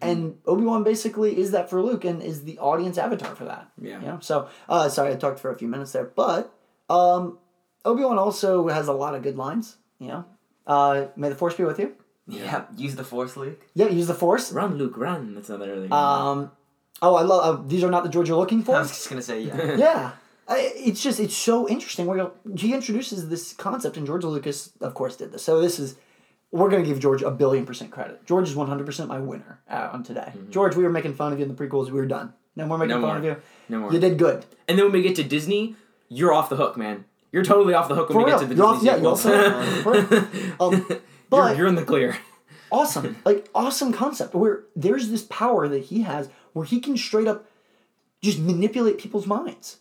[0.01, 3.71] and Obi Wan basically is that for Luke, and is the audience avatar for that.
[3.81, 4.01] Yeah.
[4.01, 4.19] You know?
[4.21, 6.53] So, uh, sorry, I talked for a few minutes there, but
[6.89, 7.37] um,
[7.85, 9.77] Obi Wan also has a lot of good lines.
[9.99, 10.25] You know,
[10.67, 11.95] uh, may the Force be with you.
[12.31, 13.59] Yeah, use the Force, Luke.
[13.73, 14.51] Yeah, use the Force.
[14.51, 15.35] Run, Luke, run.
[15.35, 15.91] That's another thing.
[15.91, 16.51] Um,
[17.01, 17.41] oh, I love.
[17.59, 18.75] Uh, these are not the George you're looking for.
[18.75, 19.75] I was just gonna say yeah.
[19.75, 20.11] yeah.
[20.47, 24.93] I, it's just it's so interesting where he introduces this concept and George Lucas of
[24.95, 25.95] course did this so this is
[26.51, 28.25] we're gonna give George a billion percent credit.
[28.25, 30.33] George is one hundred percent my winner uh, on today.
[30.49, 31.85] George, we were making fun of you in the prequels.
[31.85, 32.33] We were done.
[32.55, 33.01] No more making Mm-hmm.
[33.01, 33.31] No fun more.
[33.31, 33.43] of you.
[33.69, 33.93] No more.
[33.93, 34.45] You did good.
[34.67, 35.75] And then when we get to Disney,
[36.09, 37.05] you're off the hook, man.
[37.31, 38.39] You're totally off the hook when For we real.
[38.39, 40.51] get to the You're off- Disney yeah, you're off sequels.
[40.59, 41.01] Um,
[41.31, 42.17] but you're in the clear.
[42.71, 47.27] awesome, like awesome concept where there's this power that he has where he can straight
[47.27, 47.45] up
[48.21, 49.77] just manipulate people's minds.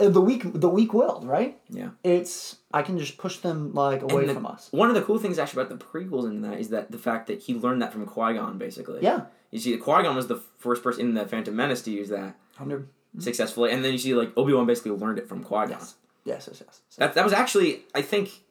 [0.00, 1.58] Uh, The weak, the weak willed, right?
[1.70, 1.90] Yeah.
[2.04, 4.68] It's I can just push them like away the- from us.
[4.72, 7.26] One of the cool things actually about the prequels in that is that the fact
[7.28, 9.00] that he learned that from Qui Gon, basically.
[9.02, 9.20] Yeah,
[9.50, 12.36] You see, Qui Gon was the first person in the Phantom Menace to use that
[12.56, 12.88] hundred.
[13.18, 15.70] successfully, and then you see like Obi Wan basically learned it from Qui Gon.
[15.70, 16.62] Yes, yes, yes.
[16.68, 16.80] yes.
[16.98, 18.42] That that was actually, I think,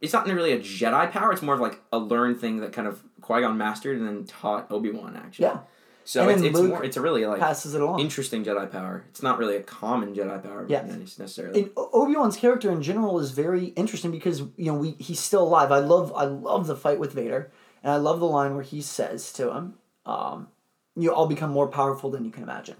[0.00, 1.32] it's not really a Jedi power.
[1.32, 4.24] It's more of like a learned thing that kind of Qui Gon mastered and then
[4.24, 5.46] taught Obi Wan actually.
[5.46, 5.60] Yeah,
[6.04, 6.84] So And it's, it's more.
[6.84, 8.00] It's a really like passes it along.
[8.00, 9.04] interesting Jedi power.
[9.10, 10.66] It's not really a common Jedi power.
[10.68, 10.82] Yeah.
[10.82, 11.62] necessarily.
[11.62, 15.42] and Obi Wan's character in general is very interesting because you know we he's still
[15.42, 15.72] alive.
[15.72, 17.50] I love I love the fight with Vader,
[17.82, 19.74] and I love the line where he says to him,
[20.06, 20.48] um,
[20.96, 22.76] "You all become more powerful than you can imagine,"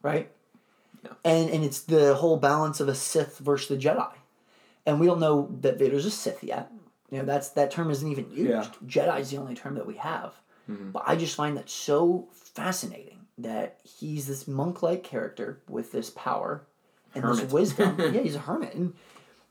[0.00, 0.30] right?
[1.04, 1.10] Yeah.
[1.24, 4.12] And and it's the whole balance of a Sith versus the Jedi,
[4.86, 6.70] and we don't know that Vader's a Sith yet.
[7.10, 8.48] You know that's that term isn't even used.
[8.48, 8.64] Yeah.
[8.86, 10.34] Jedi's the only term that we have.
[10.68, 16.66] But I just find that so fascinating that he's this monk-like character with this power
[17.14, 17.42] and Hermit.
[17.44, 17.96] this wisdom.
[18.14, 18.72] yeah, he's a hermit.
[18.74, 18.94] And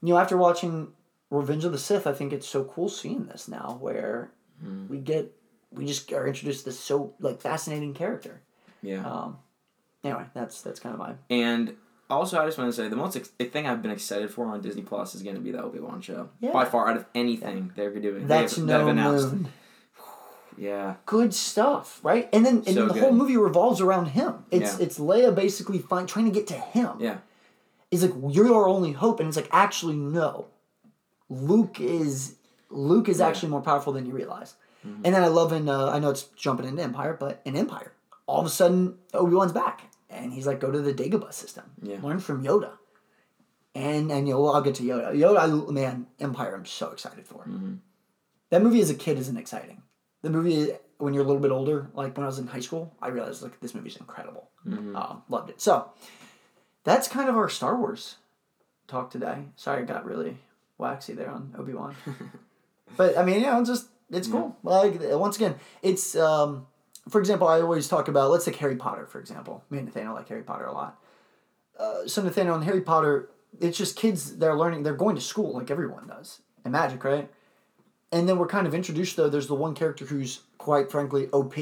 [0.01, 0.93] you know, after watching
[1.29, 4.31] Revenge of the Sith, I think it's so cool seeing this now, where
[4.89, 5.31] we get
[5.71, 8.41] we just are introduced to this so like fascinating character.
[8.81, 9.05] yeah.
[9.05, 9.37] Um,
[10.03, 11.75] anyway, that's that's kind of my And
[12.11, 14.45] also, I just want to say the most ex- the thing I've been excited for
[14.47, 16.29] on Disney Plus is going to be the Obi Wan show.
[16.39, 16.51] Yeah.
[16.51, 19.31] By far, out of anything they're doing, that's they've, no they've announced.
[19.33, 19.47] moon.
[20.57, 22.29] Yeah, Good stuff, right?
[22.33, 23.03] And then and So then the good.
[23.03, 24.45] whole movie revolves around him.
[24.51, 24.83] It's Yeah.
[24.85, 26.97] it's Leia basically find, trying to get to him.
[26.99, 27.17] yeah,
[27.89, 30.47] is like you're our only hope and it's like actually no
[31.29, 32.35] luke is
[32.69, 33.27] luke is Yeah.
[33.29, 36.23] actually more powerful than you realize and then i love in uh, i know it's
[36.35, 37.91] jumping into empire but in empire
[38.27, 41.63] all of a sudden obi-wan's back and he's like go to the dagobah system.
[41.81, 41.97] Yeah.
[42.01, 42.73] learn from yoda.
[43.73, 45.13] And and you know well, i'll get to yoda.
[45.13, 47.45] Yoda I, man empire i'm so excited for.
[48.49, 49.81] That movie as a kid isn't exciting.
[50.21, 52.93] The movie when you're a little bit older like when i was in high school
[53.01, 54.49] i realized like this movie's incredible.
[54.95, 55.59] Um, loved it.
[55.61, 55.89] So
[56.83, 58.17] that's kind of our Star Wars
[58.87, 59.45] talk today.
[59.55, 60.37] Sorry, I got really
[60.77, 61.95] waxy there on Obi Wan,
[62.97, 64.55] but I mean, you know, just it's cool.
[64.63, 66.67] Like once again, it's um,
[67.09, 69.63] for example, I always talk about let's take Harry Potter for example.
[69.69, 70.99] Me and Nathaniel like Harry Potter a lot.
[71.79, 73.29] Uh, so Nathaniel and Harry Potter,
[73.59, 77.29] it's just kids they're learning, they're going to school like everyone does, and magic, right?
[78.11, 79.29] And then we're kind of introduced though.
[79.29, 81.55] There's the one character who's quite frankly OP,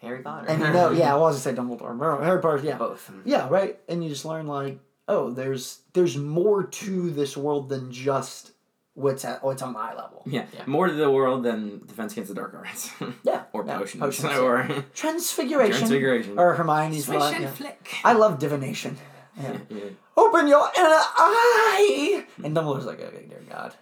[0.00, 0.46] Harry Potter.
[0.48, 3.10] and you know, yeah, I was gonna say Dumbledore, Harry Potter, yeah, Both.
[3.24, 3.78] yeah, right.
[3.88, 4.78] And you just learn like,
[5.08, 8.52] oh, there's there's more to this world than just
[9.00, 10.22] what's at what's on eye level.
[10.26, 10.62] yeah, Yeah.
[10.66, 12.90] More to the world than Defense Against the Dark Arts.
[13.24, 15.76] Yeah, or yeah, potions, potions, or Transfiguration.
[15.78, 16.38] Transfiguration.
[16.38, 17.50] Or Hermione's Swish line, and yeah.
[17.50, 17.88] flick.
[18.04, 18.96] I love divination.
[19.40, 19.56] Yeah.
[19.70, 19.90] Yeah.
[20.16, 22.26] Open your inner eye.
[22.44, 23.72] And Dumbledore's like, okay, dear God.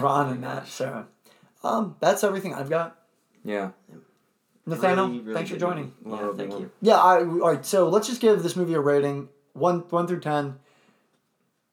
[0.00, 0.68] Ron and that.
[0.68, 1.06] So,
[1.62, 2.96] um, that's everything I've got.
[3.44, 3.70] yeah.
[4.64, 5.92] Nathaniel, Really, really thanks for joining.
[6.04, 6.70] Love Yeah, thank you.
[6.80, 7.66] Yeah, I, all right.
[7.66, 10.60] So let's just give this movie a rating one one through ten.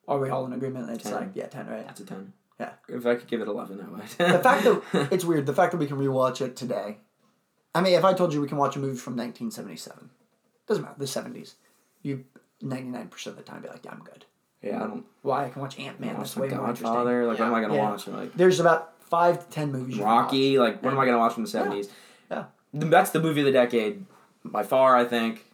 [0.09, 0.89] Are we all in agreement?
[0.89, 1.13] It's 10.
[1.13, 1.85] like yeah, ten, right?
[1.85, 2.33] That's a ten.
[2.59, 2.71] Yeah.
[2.89, 4.01] If I could give it eleven, I would.
[4.33, 4.81] The fact that
[5.11, 5.45] it's weird.
[5.45, 6.97] The fact that we can rewatch it today.
[7.73, 10.09] I mean, if I told you we can watch a movie from 1977,
[10.67, 10.95] doesn't matter.
[10.97, 11.53] The 70s,
[12.01, 12.25] you
[12.61, 14.25] 99 percent of the time be like, yeah, I'm good.
[14.63, 15.05] yeah, I don't.
[15.21, 15.45] Why?
[15.45, 16.17] I can watch Ant Man.
[16.17, 17.21] That's way more Godfather.
[17.21, 17.27] interesting.
[17.27, 17.89] Like, what am I gonna Yeah.
[17.91, 18.07] watch?
[18.07, 19.99] Like There's about five to ten movies.
[19.99, 20.57] Rocky.
[20.59, 21.89] Like, what am I gonna watch from the seventies?
[22.31, 22.45] Yeah.
[22.73, 24.05] That's the movie of the decade,
[24.43, 24.95] by far.
[24.97, 25.45] I think.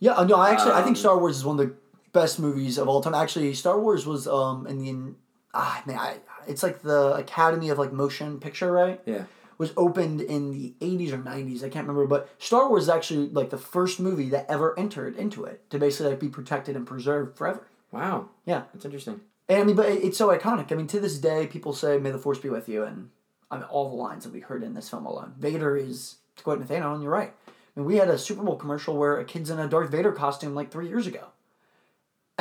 [0.00, 1.74] Yeah, uh, no, I actually I think Um, Star Wars is one of the
[2.12, 3.14] best movies of all time.
[3.14, 5.14] Actually, Star Wars was um in the
[5.54, 9.00] ah man, I, it's like the Academy of like Motion Picture, right?
[9.06, 9.24] Yeah.
[9.58, 11.62] Was opened in the eighties or nineties.
[11.62, 15.16] I can't remember, but Star Wars is actually like the first movie that ever entered
[15.16, 17.66] into it to basically like be protected and preserved forever.
[17.92, 18.30] Wow.
[18.44, 18.62] Yeah.
[18.72, 19.20] That's interesting.
[19.48, 20.72] And I mean, but it- it's so iconic.
[20.72, 23.10] I mean, to this day, people say, "May the force be with you," and
[23.50, 25.34] I mean, all the lines that we heard in this film alone.
[25.38, 27.32] Vader is to quote Nathaniel, and you're right.
[27.46, 30.12] I mean, we had a Super Bowl commercial where a kid's in a Darth Vader
[30.12, 31.26] costume like three years ago.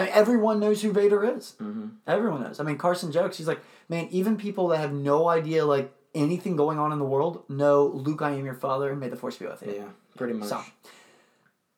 [0.02, 1.56] I mean, everyone knows who Vader is.
[1.62, 1.88] Mm-hmm.
[2.08, 2.60] Everyone knows.
[2.60, 3.38] I mean, Carson jokes.
[3.38, 7.06] He's like, man, even people that have no idea like anything going on in the
[7.06, 9.74] world know Luke, I am your father, and may the force be with you.
[9.74, 9.86] Yeah.
[10.18, 10.50] Pretty much.
[10.50, 10.62] So,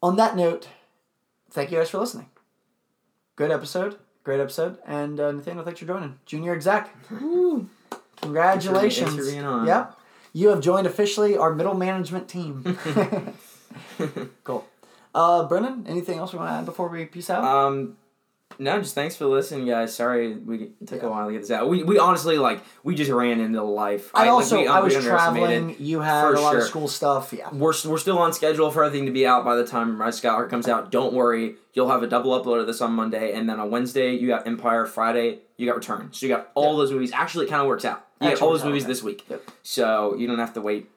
[0.02, 0.70] on that note,
[1.52, 2.30] thank you guys for listening.
[3.36, 3.98] Good episode.
[4.24, 4.78] Great episode.
[4.88, 6.20] And uh, Nathaniel, thanks for joining.
[6.26, 6.94] Junior exec.
[7.12, 7.70] Woo.
[8.22, 9.12] Congratulations.
[9.12, 9.68] Thanks for being on.
[9.68, 9.98] Yep.
[10.34, 12.64] You have joined officially our middle management team.
[14.44, 14.66] cool.
[15.14, 17.44] Uh, Brendan, anything else we want to add before we peace out?
[17.44, 17.98] Um,
[18.60, 19.96] No, just thanks for listening, guys.
[19.96, 21.70] Sorry we took a while to get this out.
[21.70, 24.12] We, we honestly like we just ran into life.
[24.14, 25.76] I like, also we- I was traveling.
[25.80, 27.34] You had a lot of school stuff.
[27.34, 27.50] Yeah.
[27.52, 30.24] We're, we're still on schedule for everything to be out by the time Rise of
[30.24, 30.92] Skywalker comes out.
[30.92, 34.14] Don't worry, you'll have a double upload of this on Monday, and then on Wednesday
[34.16, 34.86] you got Empire.
[34.86, 36.10] Friday you got Return.
[36.12, 37.12] So you got all those movies.
[37.14, 38.06] Actually, it kind of works out.
[38.22, 39.52] You get all those movies this week, Yep.
[39.64, 40.90] so you don't have to wait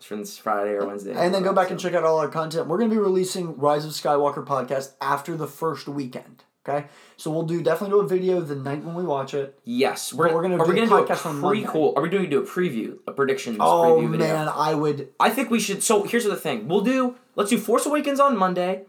[0.00, 1.12] for this Friday or Wednesday.
[1.14, 2.66] And then go back and check out all our content.
[2.66, 6.42] We're going to be releasing Rise of Skywalker podcast after the first weekend.
[6.68, 6.86] Okay,
[7.16, 9.58] so we'll do definitely do a video the night when we watch it.
[9.64, 11.64] Yes, we're, we're gonna are do a gonna do a podcast on Monday.
[11.64, 11.96] prequel?
[11.96, 14.26] Are we doing do a preview, a predictions Oh preview video?
[14.28, 15.08] man, I would.
[15.18, 15.82] I think we should.
[15.82, 17.16] So here's the thing: we'll do.
[17.34, 18.82] Let's do Force Awakens on Monday.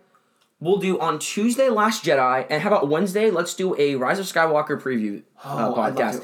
[0.60, 3.32] We'll do on Tuesday Last Jedi, and how about Wednesday?
[3.32, 6.24] Let's do a Rise of Skywalker preview uh, Oh, podcast.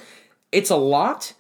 [0.52, 1.34] It's a lot,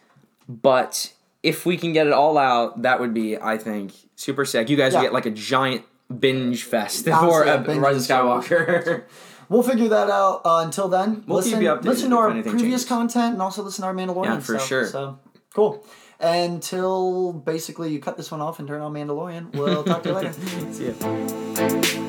[0.47, 4.69] but if we can get it all out, that would be, I think, super sick.
[4.69, 5.03] You guys Yeah.
[5.03, 5.83] get like a giant
[6.19, 9.03] binge fest Honestly, for a uh, binge Rise of Skywalker.
[9.49, 10.41] We'll figure that out.
[10.45, 12.85] Uh, until then, We'll keep listen, you updated listen to our previous changes.
[12.85, 14.67] content and also listen to our Mandalorian Yeah, for stuff.
[14.67, 14.85] sure.
[14.87, 15.19] So
[15.53, 15.83] cool.
[16.21, 19.53] Until basically you cut this one off and turn on Mandalorian.
[19.55, 20.33] We'll talk to you later.
[20.71, 22.05] See ya.